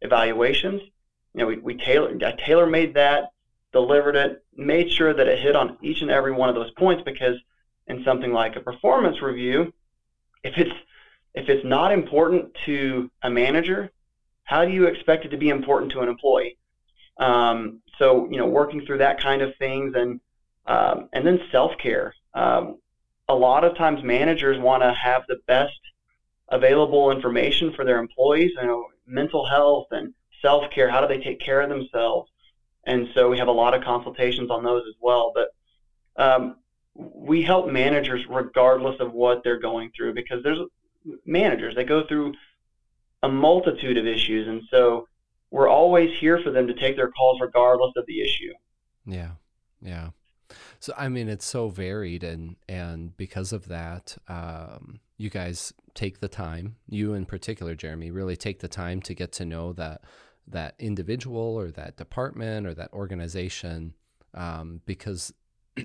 [0.00, 0.82] evaluations.
[1.34, 3.30] You know, we, we tailor, I tailor made that,
[3.72, 7.02] delivered it, made sure that it hit on each and every one of those points
[7.04, 7.36] because
[7.86, 9.72] in something like a performance review,
[10.42, 10.74] if it's
[11.34, 13.90] if it's not important to a manager,
[14.44, 16.58] how do you expect it to be important to an employee?
[17.18, 20.20] Um, so you know, working through that kind of things and
[20.66, 22.14] um, and then self care.
[22.34, 22.78] Um,
[23.28, 25.78] a lot of times managers want to have the best
[26.48, 30.12] available information for their employees, you know, mental health and
[30.42, 32.30] self-care, how do they take care of themselves?
[32.84, 35.32] And so we have a lot of consultations on those as well.
[35.34, 36.56] But um,
[36.94, 40.58] we help managers regardless of what they're going through because there's
[41.24, 42.34] managers, that go through
[43.22, 44.48] a multitude of issues.
[44.48, 45.06] And so
[45.50, 48.52] we're always here for them to take their calls regardless of the issue.
[49.06, 49.32] Yeah.
[49.80, 50.10] Yeah.
[50.80, 56.20] So I mean, it's so varied, and and because of that, um, you guys take
[56.20, 56.76] the time.
[56.88, 60.02] You in particular, Jeremy, really take the time to get to know that
[60.46, 63.94] that individual or that department or that organization,
[64.34, 65.32] um, because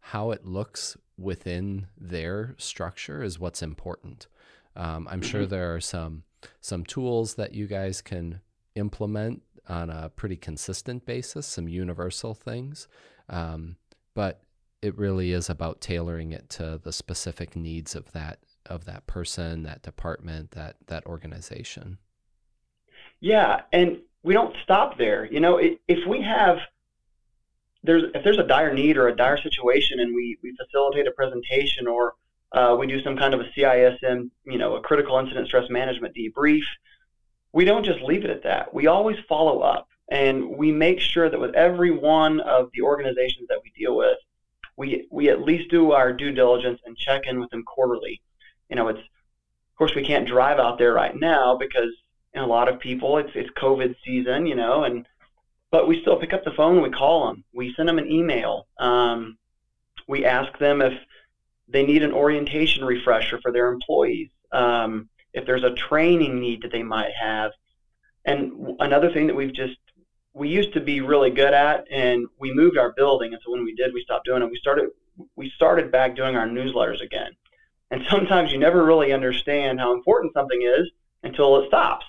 [0.00, 4.26] how it looks within their structure is what's important.
[4.74, 5.50] Um, I'm sure mm-hmm.
[5.50, 6.24] there are some
[6.60, 8.40] some tools that you guys can
[8.74, 12.86] implement on a pretty consistent basis, some universal things.
[13.28, 13.76] Um,
[14.14, 14.42] but
[14.82, 19.62] it really is about tailoring it to the specific needs of that of that person,
[19.62, 21.98] that department, that that organization.
[23.20, 25.24] Yeah, and we don't stop there.
[25.24, 26.58] You know, if we have
[27.82, 31.12] there's if there's a dire need or a dire situation, and we we facilitate a
[31.12, 32.14] presentation or
[32.52, 36.14] uh, we do some kind of a CISM, you know, a critical incident stress management
[36.14, 36.64] debrief.
[37.52, 38.72] We don't just leave it at that.
[38.72, 39.88] We always follow up.
[40.08, 44.18] And we make sure that with every one of the organizations that we deal with,
[44.76, 48.22] we, we at least do our due diligence and check in with them quarterly.
[48.68, 51.90] You know, it's, of course, we can't drive out there right now because
[52.36, 55.06] know, a lot of people, it's, it's COVID season, you know, and,
[55.70, 57.44] but we still pick up the phone and we call them.
[57.52, 58.66] We send them an email.
[58.78, 59.36] Um,
[60.06, 60.92] we ask them if
[61.68, 64.30] they need an orientation refresher for their employees.
[64.52, 67.52] Um, if there's a training need that they might have.
[68.24, 69.76] And another thing that we've just
[70.32, 73.32] we used to be really good at, and we moved our building.
[73.32, 74.50] And so when we did, we stopped doing it.
[74.50, 74.90] We started
[75.34, 77.32] we started back doing our newsletters again.
[77.90, 80.90] And sometimes you never really understand how important something is
[81.22, 82.04] until it stops.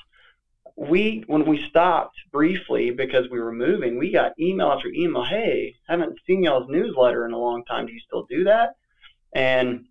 [0.77, 5.23] We when we stopped briefly because we were moving, we got email after email.
[5.23, 7.87] Hey, haven't seen y'all's newsletter in a long time.
[7.87, 8.75] Do you still do that?
[9.33, 9.85] And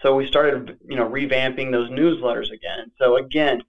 [0.00, 2.92] so we started, you know, revamping those newsletters again.
[2.98, 3.62] So again,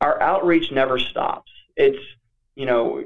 [0.00, 1.52] our outreach never stops.
[1.76, 2.02] It's
[2.54, 3.04] you know,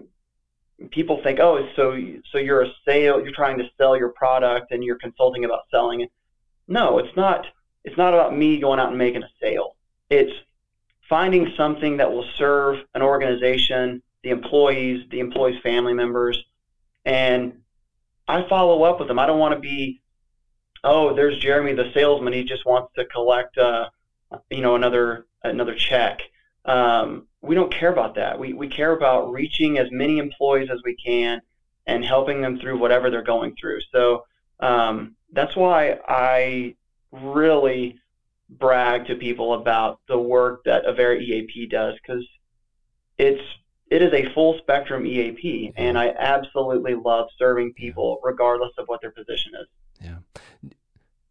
[0.91, 1.99] people think, oh, so
[2.31, 6.03] so you're a sale, you're trying to sell your product and you're consulting about selling
[6.03, 6.11] it.
[6.69, 7.47] No, it's not.
[7.85, 9.77] It's not about me going out and making a sale.
[10.11, 10.33] It's
[11.09, 16.43] finding something that will serve an organization, the employees, the employees' family members,
[17.05, 17.61] and
[18.27, 19.19] I follow up with them.
[19.19, 20.03] I don't want to be,
[20.85, 22.33] oh, there's Jeremy, the salesman.
[22.35, 23.89] He just wants to collect, uh,
[24.51, 26.21] you know, another another check.
[26.65, 28.39] Um, we don't care about that.
[28.39, 31.41] We, we care about reaching as many employees as we can
[31.87, 33.81] and helping them through whatever they're going through.
[33.93, 34.25] So
[34.61, 36.75] um, that's why I
[37.13, 37.99] really
[38.49, 42.27] brag to people about the work that Avera EAP does because
[43.19, 43.43] it's
[43.91, 49.01] it is a full spectrum EAP, and I absolutely love serving people regardless of what
[49.01, 49.67] their position is.
[50.03, 50.71] Yeah.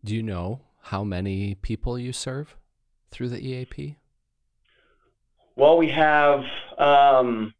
[0.03, 2.55] Do you know how many people you serve
[3.11, 3.97] through the EAP?
[5.55, 6.43] Well, we have,
[6.77, 7.53] um,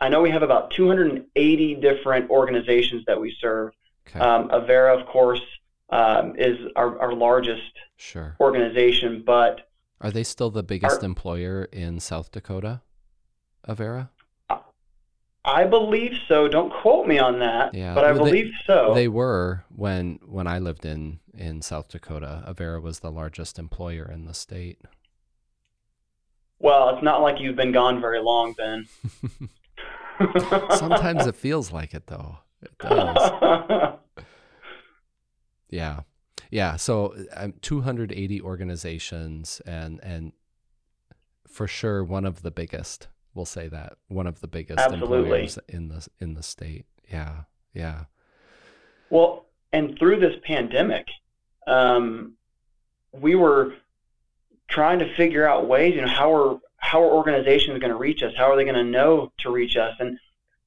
[0.00, 3.72] I know we have about 280 different organizations that we serve.
[4.08, 4.18] Okay.
[4.18, 5.40] Um, Avera, of course,
[5.90, 8.36] um, is our, our largest sure.
[8.40, 9.68] organization, but.
[10.00, 12.82] Are they still the biggest our, employer in South Dakota,
[13.66, 14.10] Avera?
[15.44, 16.48] I believe so.
[16.48, 17.94] Don't quote me on that, yeah.
[17.94, 18.92] but I well, believe they, so.
[18.94, 22.42] They were when when I lived in in South Dakota.
[22.48, 24.78] Avera was the largest employer in the state.
[26.58, 28.86] Well, it's not like you've been gone very long, Ben.
[30.76, 32.38] Sometimes it feels like it, though.
[32.62, 33.98] It does.
[35.68, 36.00] yeah,
[36.54, 36.76] yeah.
[36.76, 40.30] So um, 280 organizations, and and
[41.48, 43.08] for sure one of the biggest.
[43.34, 45.18] We'll say that one of the biggest Absolutely.
[45.18, 46.86] employers in the in the state.
[47.10, 47.42] Yeah,
[47.72, 48.04] yeah.
[49.10, 51.08] Well, and through this pandemic,
[51.66, 52.34] um,
[53.10, 53.74] we were
[54.68, 55.96] trying to figure out ways.
[55.96, 58.32] You know, how are how are organizations going to reach us?
[58.36, 59.96] How are they going to know to reach us?
[59.98, 60.20] And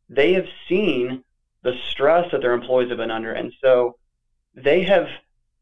[0.09, 1.23] they have seen
[1.61, 3.95] the stress that their employees have been under, and so
[4.53, 5.07] they have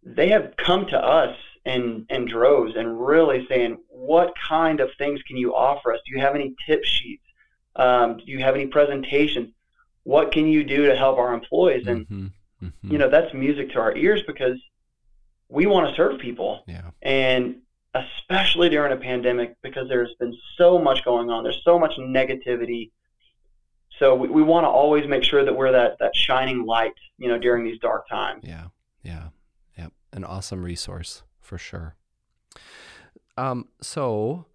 [0.05, 1.35] they have come to us
[1.65, 5.99] in in droves and really saying, what kind of things can you offer us?
[6.05, 7.23] Do you have any tip sheets?
[7.75, 9.49] Um, do you have any presentations?
[10.03, 11.87] What can you do to help our employees?
[11.87, 12.31] And Mhm,
[12.63, 12.71] mhm.
[12.83, 14.59] you know that's music to our ears because
[15.49, 17.61] we want to serve people yeah, and
[17.93, 22.91] especially during a pandemic because there's been so much going on there's so much negativity
[23.99, 27.27] so we, we want to always make sure that we're that that shining light you
[27.27, 28.67] know during these dark times yeah,
[29.03, 29.27] yeah.
[30.16, 31.95] An awesome resource for sure.
[33.38, 34.45] Um, so,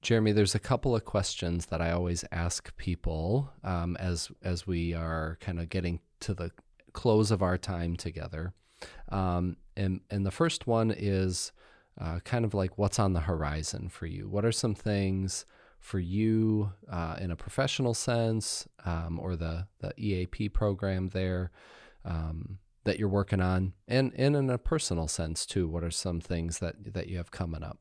[0.00, 4.94] Jeremy, there's a couple of questions that I always ask people um, as as we
[4.94, 6.50] are kind of getting to the
[6.94, 8.54] close of our time together.
[9.10, 11.52] Um, and and the first one is
[12.00, 14.30] uh, kind of like what's on the horizon for you.
[14.30, 15.44] What are some things
[15.78, 21.50] for you uh, in a professional sense, um, or the the EAP program there
[22.04, 25.68] um, that you're working on, and and in a personal sense too?
[25.68, 27.78] What are some things that that you have coming up?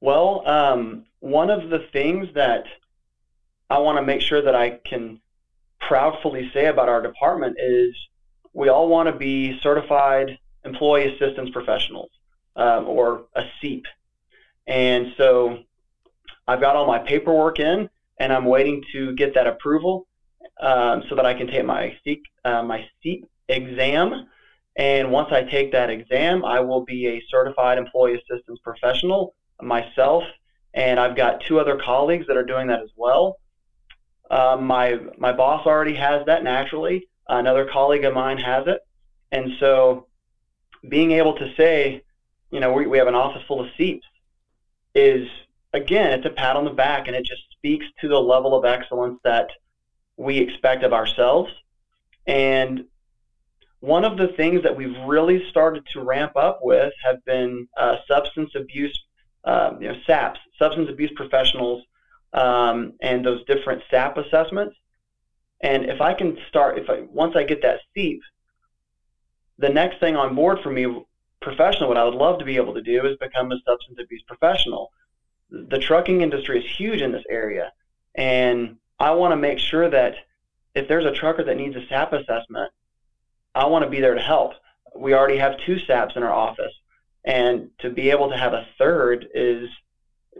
[0.00, 2.64] well um, one of the things that
[3.70, 5.20] i want to make sure that i can
[5.80, 7.94] proudly say about our department is
[8.52, 12.10] we all want to be certified employee assistance professionals
[12.56, 13.84] um, or a CEAP
[14.66, 15.60] And so
[16.48, 20.07] I've got all my paperwork in and I'm waiting to get that approval
[20.60, 24.26] um, so that I can take my CEAP, uh, my CEAP exam.
[24.76, 30.24] And once I take that exam, I will be a certified employee assistance professional myself.
[30.74, 33.38] And I've got two other colleagues that are doing that as well.
[34.30, 37.08] Um, my my boss already has that naturally.
[37.28, 38.80] Another colleague of mine has it,
[39.32, 40.06] and so
[40.88, 42.02] being able to say,
[42.50, 44.06] you know, we, we have an office full of seats
[44.94, 45.26] is
[45.72, 48.64] again, it's a pat on the back, and it just speaks to the level of
[48.64, 49.48] excellence that
[50.18, 51.50] we expect of ourselves.
[52.26, 52.84] And
[53.80, 57.96] one of the things that we've really started to ramp up with have been uh,
[58.06, 58.98] substance abuse,
[59.44, 61.84] um, you know, SAPs, substance abuse professionals
[62.32, 64.76] um, and those different SAP assessments.
[65.62, 68.20] And if I can start, if I once I get that CEAP,
[69.58, 71.04] the next thing on board for me
[71.40, 74.22] professional, what I would love to be able to do is become a substance abuse
[74.26, 74.90] professional.
[75.50, 77.72] The trucking industry is huge in this area,
[78.14, 80.14] and I want to make sure that
[80.74, 82.72] if there's a trucker that needs a SAP assessment,
[83.54, 84.52] I want to be there to help.
[84.94, 86.72] We already have two SAPs in our office,
[87.24, 89.68] and to be able to have a third is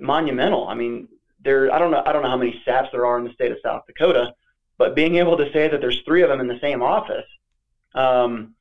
[0.00, 0.68] monumental.
[0.68, 1.09] I mean,
[1.42, 3.52] there I don't know I don't know how many SAPs there are in the state
[3.52, 4.34] of South Dakota,
[4.76, 7.26] but being able to say that there's three of them in the same office,
[7.94, 8.54] um,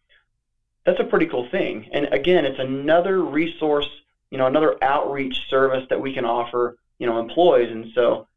[0.85, 1.89] that's a pretty cool thing.
[1.91, 3.89] And again, it's another resource,
[4.31, 7.71] you know, another outreach service that we can offer, you know, employees.
[7.71, 8.27] And so,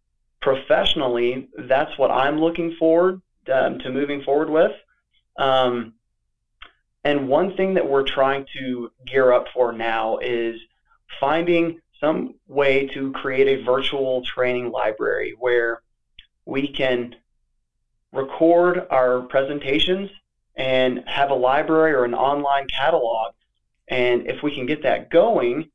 [0.40, 3.20] professionally, that's what I'm looking forward
[3.52, 4.72] um, to moving forward with.
[5.36, 5.94] Um,
[7.04, 10.60] and one thing that we're trying to gear up for now is
[11.18, 15.82] finding some way to create a virtual training library where
[16.44, 17.14] we can
[18.12, 20.10] record our presentations
[20.56, 23.32] and have a library or an online catalog.
[23.88, 25.70] And if we can get that going,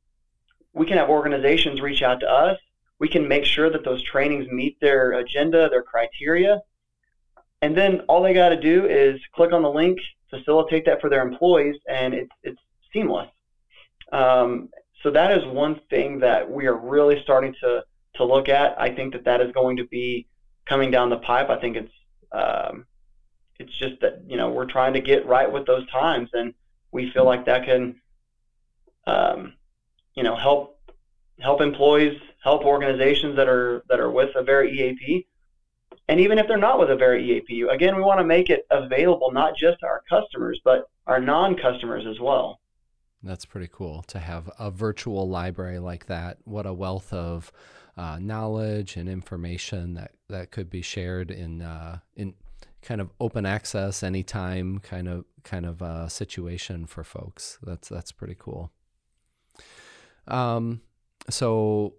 [0.72, 2.58] we can have organizations reach out to us.
[2.98, 6.60] We can make sure that those trainings meet their agenda, their criteria.
[7.62, 9.98] And then all they got to do is click on the link,
[10.30, 12.60] facilitate that for their employees, and it's, it's
[12.92, 13.28] seamless.
[14.12, 14.70] Um,
[15.02, 17.84] so that is one thing that we are really starting to,
[18.16, 18.80] to look at.
[18.80, 20.26] I think that that is going to be
[20.66, 21.48] coming down the pipe.
[21.50, 21.92] I think it's
[22.32, 22.86] um,
[23.58, 26.52] it's just that you know we're trying to get right with those times, and
[26.92, 28.00] we feel like that can
[29.06, 29.54] um,
[30.14, 30.80] you know help
[31.40, 35.26] help employees, help organizations that are that are with Avera EAP,
[36.06, 39.32] and even if they're not with Avera EAP, again we want to make it available
[39.32, 42.60] not just to our customers but our non-customers as well.
[43.24, 46.38] That's pretty cool to have a virtual library like that.
[46.44, 47.50] What a wealth of
[47.96, 52.34] uh, knowledge and information that, that could be shared in uh, in
[52.80, 57.58] kind of open access anytime kind of kind of uh, situation for folks.
[57.60, 58.70] That's that's pretty cool.
[60.28, 60.82] Um,
[61.28, 61.94] so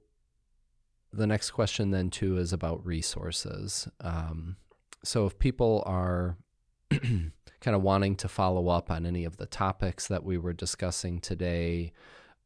[1.14, 3.88] the next question then too is about resources.
[4.01, 4.58] Um,
[5.03, 6.38] so if people are
[6.89, 7.32] kind
[7.66, 11.93] of wanting to follow up on any of the topics that we were discussing today,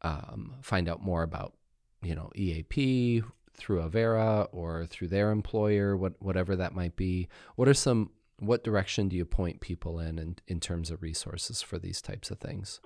[0.03, 1.53] um, find out more about
[2.01, 7.27] you know, EAP through Avera or through their employer, what whatever that might be.
[7.55, 11.61] What are some what direction do you point people in, in in terms of resources
[11.61, 12.81] for these types of things?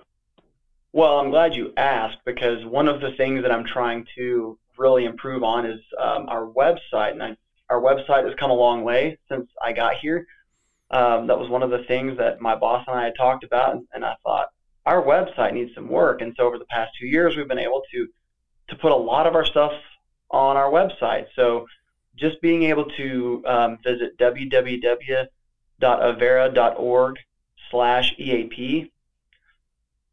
[0.92, 5.04] Well, I'm glad you asked because one of the things that I'm trying to really
[5.04, 7.36] improve on is um, our website, and I,
[7.70, 10.26] our website has come a long way since I got here.
[10.90, 13.76] Um, that was one of the things that my boss and I had talked about,
[13.92, 14.48] and I thought
[14.84, 16.20] our website needs some work.
[16.22, 18.08] And so over the past two years, we've been able to
[18.68, 19.72] to put a lot of our stuff
[20.30, 21.26] on our website.
[21.36, 21.66] So
[22.16, 25.28] just being able to um, visit www.avera.org
[27.70, 28.90] slash EAP,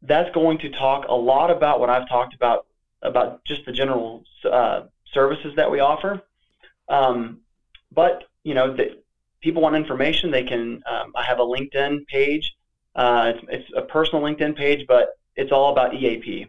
[0.01, 2.68] that's going to talk a lot about what I've talked about,
[3.04, 6.22] about just the general uh, services that we offer.
[6.89, 7.41] Um,
[7.91, 9.01] but, you know, the,
[9.41, 12.56] people want information, they can, um, I have a LinkedIn page.
[12.95, 16.47] Uh, it's, it's a personal LinkedIn page, but it's all about EAP.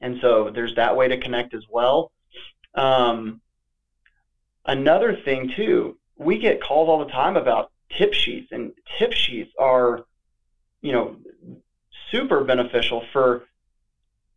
[0.00, 2.12] And so there's that way to connect as well.
[2.74, 3.40] Um,
[4.66, 9.52] another thing too, we get calls all the time about tip sheets, and tip sheets
[9.58, 10.04] are,
[10.80, 11.16] you know,
[12.10, 13.44] super beneficial for,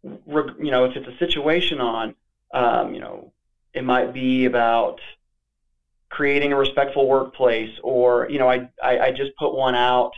[0.04, 2.16] you know, if it's a situation on,
[2.54, 3.32] um, you know,
[3.74, 5.00] it might be about
[6.10, 10.12] creating a respectful workplace, or you know, I I, I just put one out.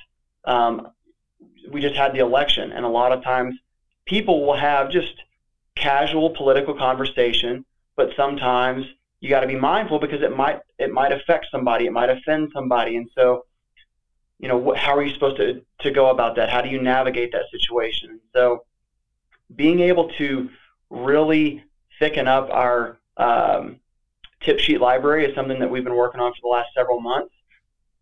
[0.45, 0.89] Um,
[1.71, 3.55] we just had the election, and a lot of times
[4.05, 5.13] people will have just
[5.75, 7.65] casual political conversation,
[7.95, 8.85] but sometimes
[9.21, 12.51] you got to be mindful because it might it might affect somebody, it might offend
[12.53, 13.45] somebody, and so
[14.39, 16.49] you know what, how are you supposed to to go about that?
[16.49, 18.19] How do you navigate that situation?
[18.33, 18.63] So
[19.55, 20.49] being able to
[20.89, 21.63] really
[21.99, 23.79] thicken up our um,
[24.41, 27.33] tip sheet library is something that we've been working on for the last several months.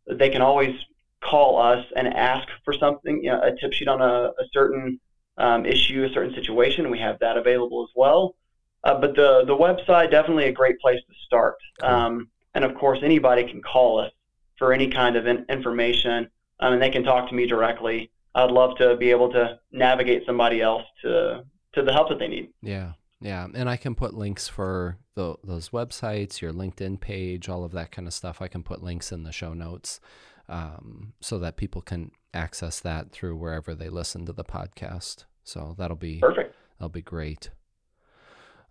[0.08, 0.76] They can always
[1.22, 5.00] call us and ask for something, you know, a tip sheet on a, a certain
[5.38, 6.90] um, issue, a certain situation.
[6.90, 8.36] We have that available as well.
[8.84, 11.56] Uh, but the the website definitely a great place to start.
[11.82, 14.12] Um, and of course, anybody can call us
[14.58, 16.30] for any kind of in- information,
[16.60, 18.12] um, and they can talk to me directly.
[18.36, 22.28] I'd love to be able to navigate somebody else to to the help that they
[22.28, 22.50] need.
[22.62, 27.64] Yeah, yeah, and I can put links for the, those websites, your LinkedIn page, all
[27.64, 28.42] of that kind of stuff.
[28.42, 30.00] I can put links in the show notes
[30.48, 35.26] um, so that people can access that through wherever they listen to the podcast.
[35.44, 36.56] So that'll be perfect.
[36.78, 37.50] That'll be great.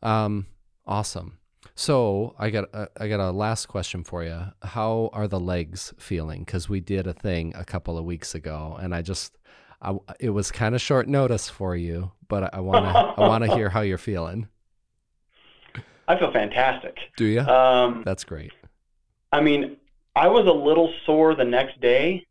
[0.02, 0.46] Um,
[0.86, 1.38] awesome.
[1.74, 4.40] So I got a, I got a last question for you.
[4.62, 6.44] How are the legs feeling?
[6.44, 9.36] Because we did a thing a couple of weeks ago, and I just
[9.80, 13.44] I, it was kind of short notice for you, but I want to I want
[13.44, 14.48] to hear how you're feeling.
[16.08, 16.96] I feel fantastic.
[17.16, 17.40] Do you?
[17.40, 18.52] Um, That's great.
[19.32, 19.76] I mean,
[20.14, 22.26] I was a little sore the next day,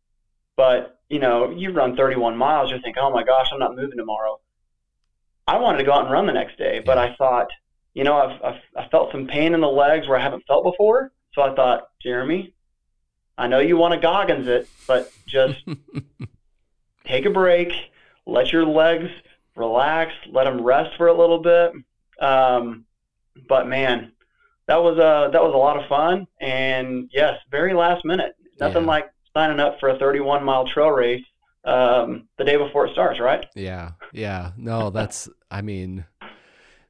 [0.56, 3.96] but you know, you run 31 miles, you're thinking, oh my gosh, I'm not moving
[3.96, 4.40] tomorrow.
[5.46, 7.46] I wanted to go out and run the next day, but I thought,
[7.94, 10.64] you know, I've, I've I felt some pain in the legs where I haven't felt
[10.64, 12.54] before, so I thought, Jeremy,
[13.38, 15.58] I know you want to Goggins it, but just
[17.06, 17.72] take a break,
[18.26, 19.10] let your legs
[19.54, 21.72] relax, let them rest for a little bit.
[22.20, 22.84] Um,
[23.48, 24.12] but man,
[24.66, 28.34] that was a that was a lot of fun, and yes, very last minute.
[28.58, 28.88] Nothing yeah.
[28.88, 31.24] like signing up for a 31 mile trail race
[31.64, 33.44] um, the day before it starts, right?
[33.54, 34.52] Yeah, yeah.
[34.56, 36.04] No, that's I mean.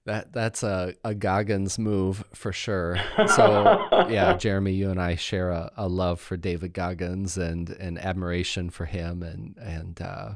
[0.06, 2.98] That that's a, a Goggins move for sure.
[3.34, 7.98] So yeah, Jeremy, you and I share a, a love for David Goggins and and
[7.98, 10.30] admiration for him and and uh,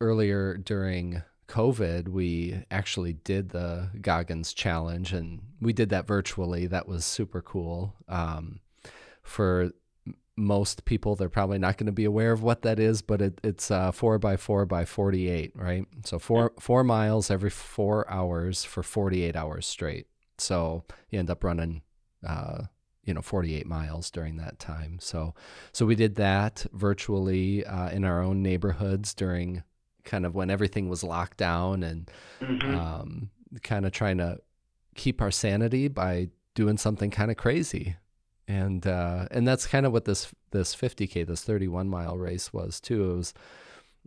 [0.00, 6.66] earlier during COVID, we actually did the Goggins challenge and we did that virtually.
[6.66, 7.94] That was super cool.
[8.08, 8.60] Um,
[9.22, 9.72] for
[10.36, 13.40] most people, they're probably not going to be aware of what that is, but it,
[13.42, 15.86] it's uh, four by four by 48, right?
[16.04, 20.06] So four, four miles every four hours for 48 hours straight.
[20.38, 21.82] So you end up running,
[22.26, 22.64] uh,
[23.04, 24.98] you know, 48 miles during that time.
[25.00, 25.34] So,
[25.72, 29.62] so we did that virtually uh, in our own neighborhoods during
[30.04, 32.10] kind of when everything was locked down and
[32.40, 32.74] mm-hmm.
[32.74, 33.30] um,
[33.62, 34.38] kind of trying to
[34.94, 37.96] keep our sanity by doing something kind of crazy.
[38.48, 42.80] And uh, and that's kind of what this this 50k, this 31 mile race was
[42.80, 43.10] too.
[43.10, 43.34] It was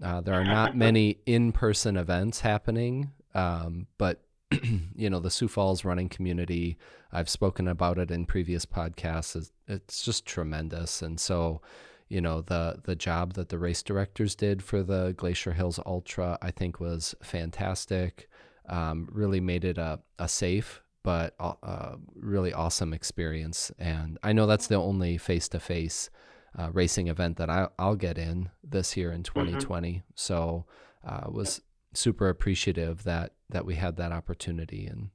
[0.02, 4.24] uh, there are not many in person events happening, um, but
[4.96, 6.78] you know the Sioux Falls running community.
[7.12, 9.52] I've spoken about it in previous podcasts.
[9.68, 11.62] It's just tremendous, and so
[12.08, 16.38] you know the the job that the race directors did for the Glacier Hills Ultra,
[16.42, 18.30] I think was fantastic.
[18.68, 23.72] Um, really made it a, a safe but a, a really awesome experience.
[23.80, 26.12] And I know that's the only face to face
[26.72, 29.90] racing event that I, will get in this year in 2020.
[29.90, 30.00] Mm-hmm.
[30.14, 30.66] So
[31.04, 31.62] uh, was
[31.94, 35.10] super appreciative that that we had that opportunity and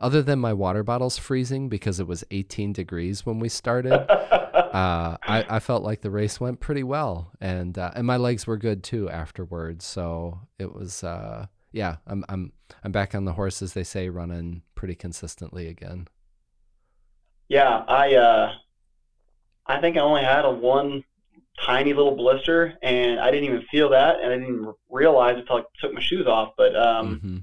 [0.00, 5.16] other than my water bottles freezing because it was 18 degrees when we started, uh,
[5.22, 8.58] I, I felt like the race went pretty well, and uh, and my legs were
[8.58, 9.86] good too afterwards.
[9.86, 12.52] So it was, uh, yeah, I'm I'm
[12.84, 16.06] I'm back on the horse as they say, running pretty consistently again.
[17.48, 18.52] Yeah, I uh,
[19.66, 21.02] I think I only had a one
[21.66, 25.40] tiny little blister, and I didn't even feel that, and I didn't even realize it
[25.40, 26.52] until I took my shoes off.
[26.56, 27.38] But um, mm-hmm.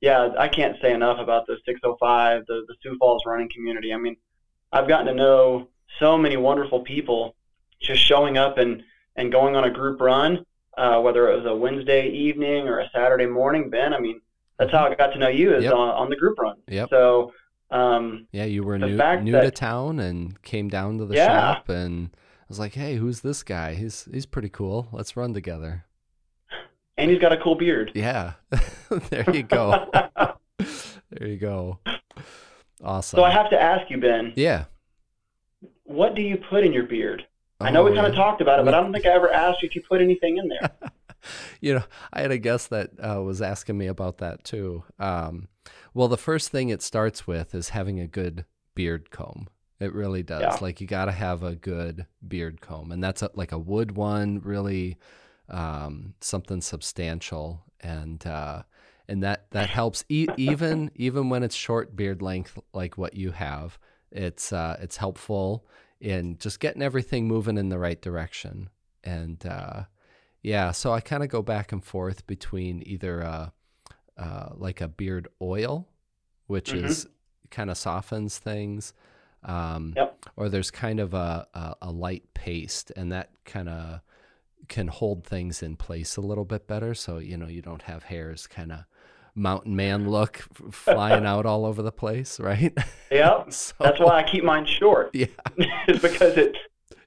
[0.00, 3.94] yeah, I can't say enough about the 605, the the Sioux Falls running community.
[3.94, 4.16] I mean,
[4.72, 5.68] I've gotten to know
[6.00, 7.36] so many wonderful people
[7.80, 8.82] just showing up and
[9.14, 10.44] and going on a group run,
[10.76, 13.70] uh, whether it was a Wednesday evening or a Saturday morning.
[13.70, 14.20] Ben, I mean,
[14.58, 15.72] that's how I got to know you is Yep.
[15.74, 16.56] on, on the group run.
[16.68, 16.88] Yep.
[16.90, 17.32] So.
[17.70, 18.96] Um, Yeah, you were new new
[19.32, 21.54] that- to town and came down to the Yeah.
[21.54, 23.72] shop, and I was like, "Hey, who's this guy?
[23.74, 24.88] He's he's pretty cool.
[24.92, 25.84] Let's run together."
[26.98, 27.90] and he's got a cool beard.
[27.94, 28.34] Yeah,
[29.08, 29.90] there you go.
[30.58, 31.78] there you go.
[32.84, 33.16] Awesome.
[33.18, 34.64] so I have to ask you, Ben, yeah.
[35.84, 37.26] what do you put in your beard?
[37.60, 39.32] I know we Oh, kind of talked about it, but I don't think I ever
[39.32, 40.70] asked you if you put anything in there.
[41.60, 44.84] you know, I had a guest that uh, was asking me about that too.
[44.98, 45.48] Um,
[45.94, 48.44] well, the first thing it starts with is having a good
[48.74, 49.48] beard comb.
[49.80, 50.42] It really does.
[50.42, 50.58] Yeah.
[50.60, 53.96] Like you got to have a good beard comb, and that's a, like a wood
[53.96, 54.96] one, really
[55.48, 58.62] um, something substantial, and uh,
[59.08, 60.04] and that that helps.
[60.08, 63.76] E- even even when it's short beard length, like what you have,
[64.12, 65.66] it's uh, it's helpful
[66.00, 68.68] in just getting everything moving in the right direction.
[69.04, 69.84] And uh,
[70.42, 73.50] yeah, so I kind of go back and forth between either uh,
[74.18, 75.88] uh, like a beard oil,
[76.46, 76.84] which Mhm.
[76.84, 77.06] is
[77.50, 78.92] kind of softens things,
[79.44, 80.26] um, Yep.
[80.36, 84.00] or there's kind of a, a, a light paste, and that kind of
[84.68, 86.94] can hold things in place a little bit better.
[86.94, 88.84] So you know you don't have hairs kind of
[89.34, 90.36] mountain man look
[90.70, 92.72] flying out all over the place, right?
[93.10, 93.52] Yep.
[93.52, 95.10] so, That's why I keep mine short.
[95.14, 95.26] Yeah.
[95.88, 96.56] it's because it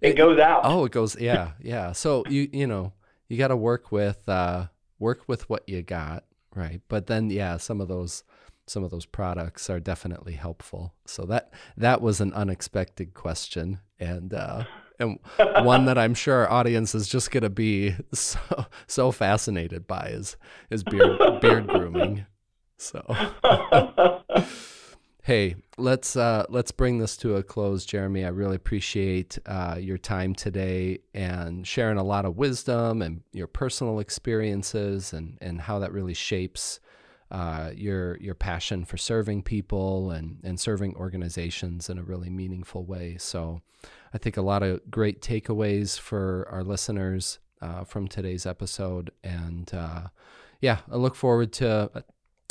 [0.02, 0.62] it It- goes out.
[0.64, 1.20] Oh, it goes.
[1.20, 1.92] Yeah, yeah.
[1.94, 2.94] So you you know
[3.28, 4.68] you got to work with uh,
[5.00, 6.82] work with what you got, right?
[6.88, 8.24] But then yeah, some of those
[8.68, 10.94] some of those products are definitely helpful.
[11.06, 14.66] So that that was an unexpected question, and uh,
[15.00, 15.20] and
[15.62, 18.40] one that I'm sure our audience is just gonna be so
[18.88, 20.38] so fascinated by is
[20.70, 22.26] is beard beard grooming.
[22.78, 23.04] So.
[25.26, 28.26] Hey, let's uh, let's bring this to a close, Jeremy.
[28.26, 33.48] I really appreciate uh, your time today and sharing a lot of wisdom and your
[33.48, 36.80] personal experiences and, and how that really shapes
[37.32, 42.86] uh, your your passion for serving people and, and serving organizations in a really meaningful
[42.86, 43.18] way.
[43.18, 43.62] So,
[44.14, 49.74] I think a lot of great takeaways for our listeners uh, from today's episode, and
[49.74, 50.08] uh,
[50.62, 52.06] yeah, I look forward to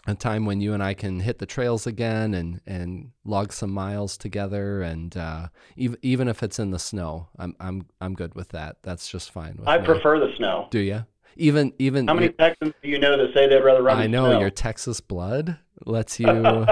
[0.06, 3.70] a, time when you and I can hit the trails again and and log some
[3.70, 8.35] miles together, and uh, even even if it's in the snow, I'm I'm I'm good
[8.35, 8.76] with that.
[8.82, 9.85] That's just fine with I me.
[9.85, 10.68] prefer the snow.
[10.70, 11.05] Do you?
[11.36, 14.39] Even even How many Texans do you know that say they'd rather run I know
[14.39, 16.26] your Texas blood lets you.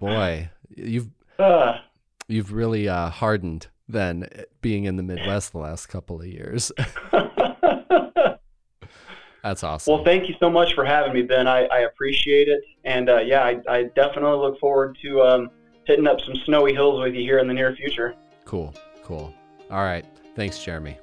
[0.00, 1.08] boy, you've
[2.28, 4.28] you've really uh, hardened then
[4.60, 6.70] being in the Midwest the last couple of years.
[9.48, 9.94] That's awesome.
[9.94, 11.48] well, thank you so much for having me, Ben.
[11.48, 15.50] I, I appreciate it, and uh, yeah, I, I definitely look forward to um,
[15.86, 18.14] hitting up some snowy hills with you here in the near future.
[18.44, 19.32] Cool, cool.
[19.70, 20.04] All right.
[20.36, 20.98] Thanks, Jeremy.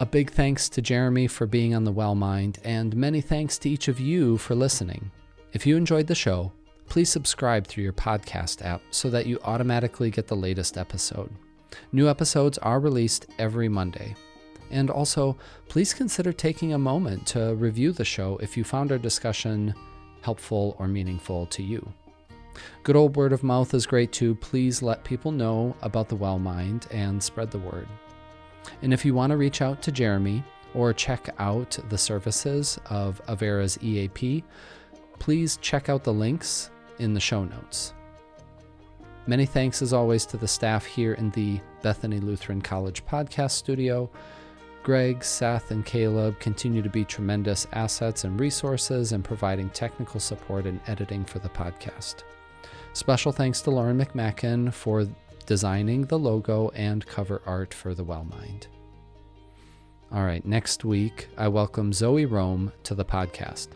[0.00, 3.70] A big thanks to Jeremy for being on the Well Mind, and many thanks to
[3.70, 5.12] each of you for listening.
[5.52, 6.50] If you enjoyed the show,
[6.88, 11.30] please subscribe through your podcast app so that you automatically get the latest episode.
[11.92, 14.14] New episodes are released every Monday.
[14.70, 15.36] And also,
[15.68, 19.74] please consider taking a moment to review the show if you found our discussion
[20.22, 21.86] helpful or meaningful to you.
[22.82, 24.34] Good old word of mouth is great too.
[24.36, 27.86] Please let people know about the Well Mind and spread the word.
[28.82, 30.42] And if you want to reach out to Jeremy
[30.74, 34.42] or check out the services of Avera's EAP,
[35.18, 37.92] please check out the links in the show notes.
[39.28, 44.08] Many thanks, as always, to the staff here in the Bethany Lutheran College podcast studio.
[44.84, 50.64] Greg, Seth, and Caleb continue to be tremendous assets and resources in providing technical support
[50.64, 52.22] and editing for the podcast.
[52.92, 55.08] Special thanks to Lauren McMacken for
[55.44, 58.68] designing the logo and cover art for the Well Mind.
[60.12, 63.70] All right, next week, I welcome Zoe Rom to the podcast.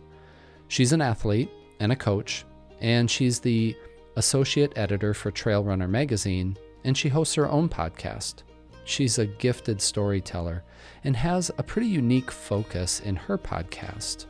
[0.69, 1.51] She's an athlete
[1.81, 2.45] and a coach,
[2.79, 3.75] and she's the
[4.15, 8.43] associate editor for Trail Runner magazine, and she hosts her own podcast.
[8.83, 10.63] She's a gifted storyteller
[11.03, 14.25] and has a pretty unique focus in her podcast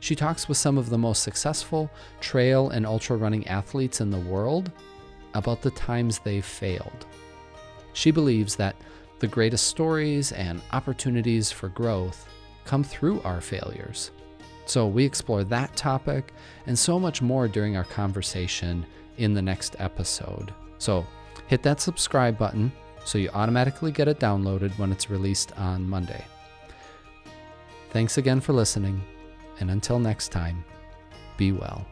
[0.00, 1.90] She talks with some of the most successful
[2.20, 4.70] trail and ultra running athletes in the world
[5.34, 7.06] about the times they've failed.
[7.92, 8.76] She believes that
[9.18, 12.28] the greatest stories and opportunities for growth
[12.64, 14.10] come through our failures.
[14.66, 16.32] So we explore that topic
[16.66, 18.84] and so much more during our conversation
[19.18, 20.52] in the next episode.
[20.78, 21.06] So
[21.46, 22.72] hit that subscribe button
[23.04, 26.24] so you automatically get it downloaded when it's released on Monday.
[27.90, 29.00] Thanks again for listening,
[29.60, 30.64] and until next time,
[31.36, 31.86] be well.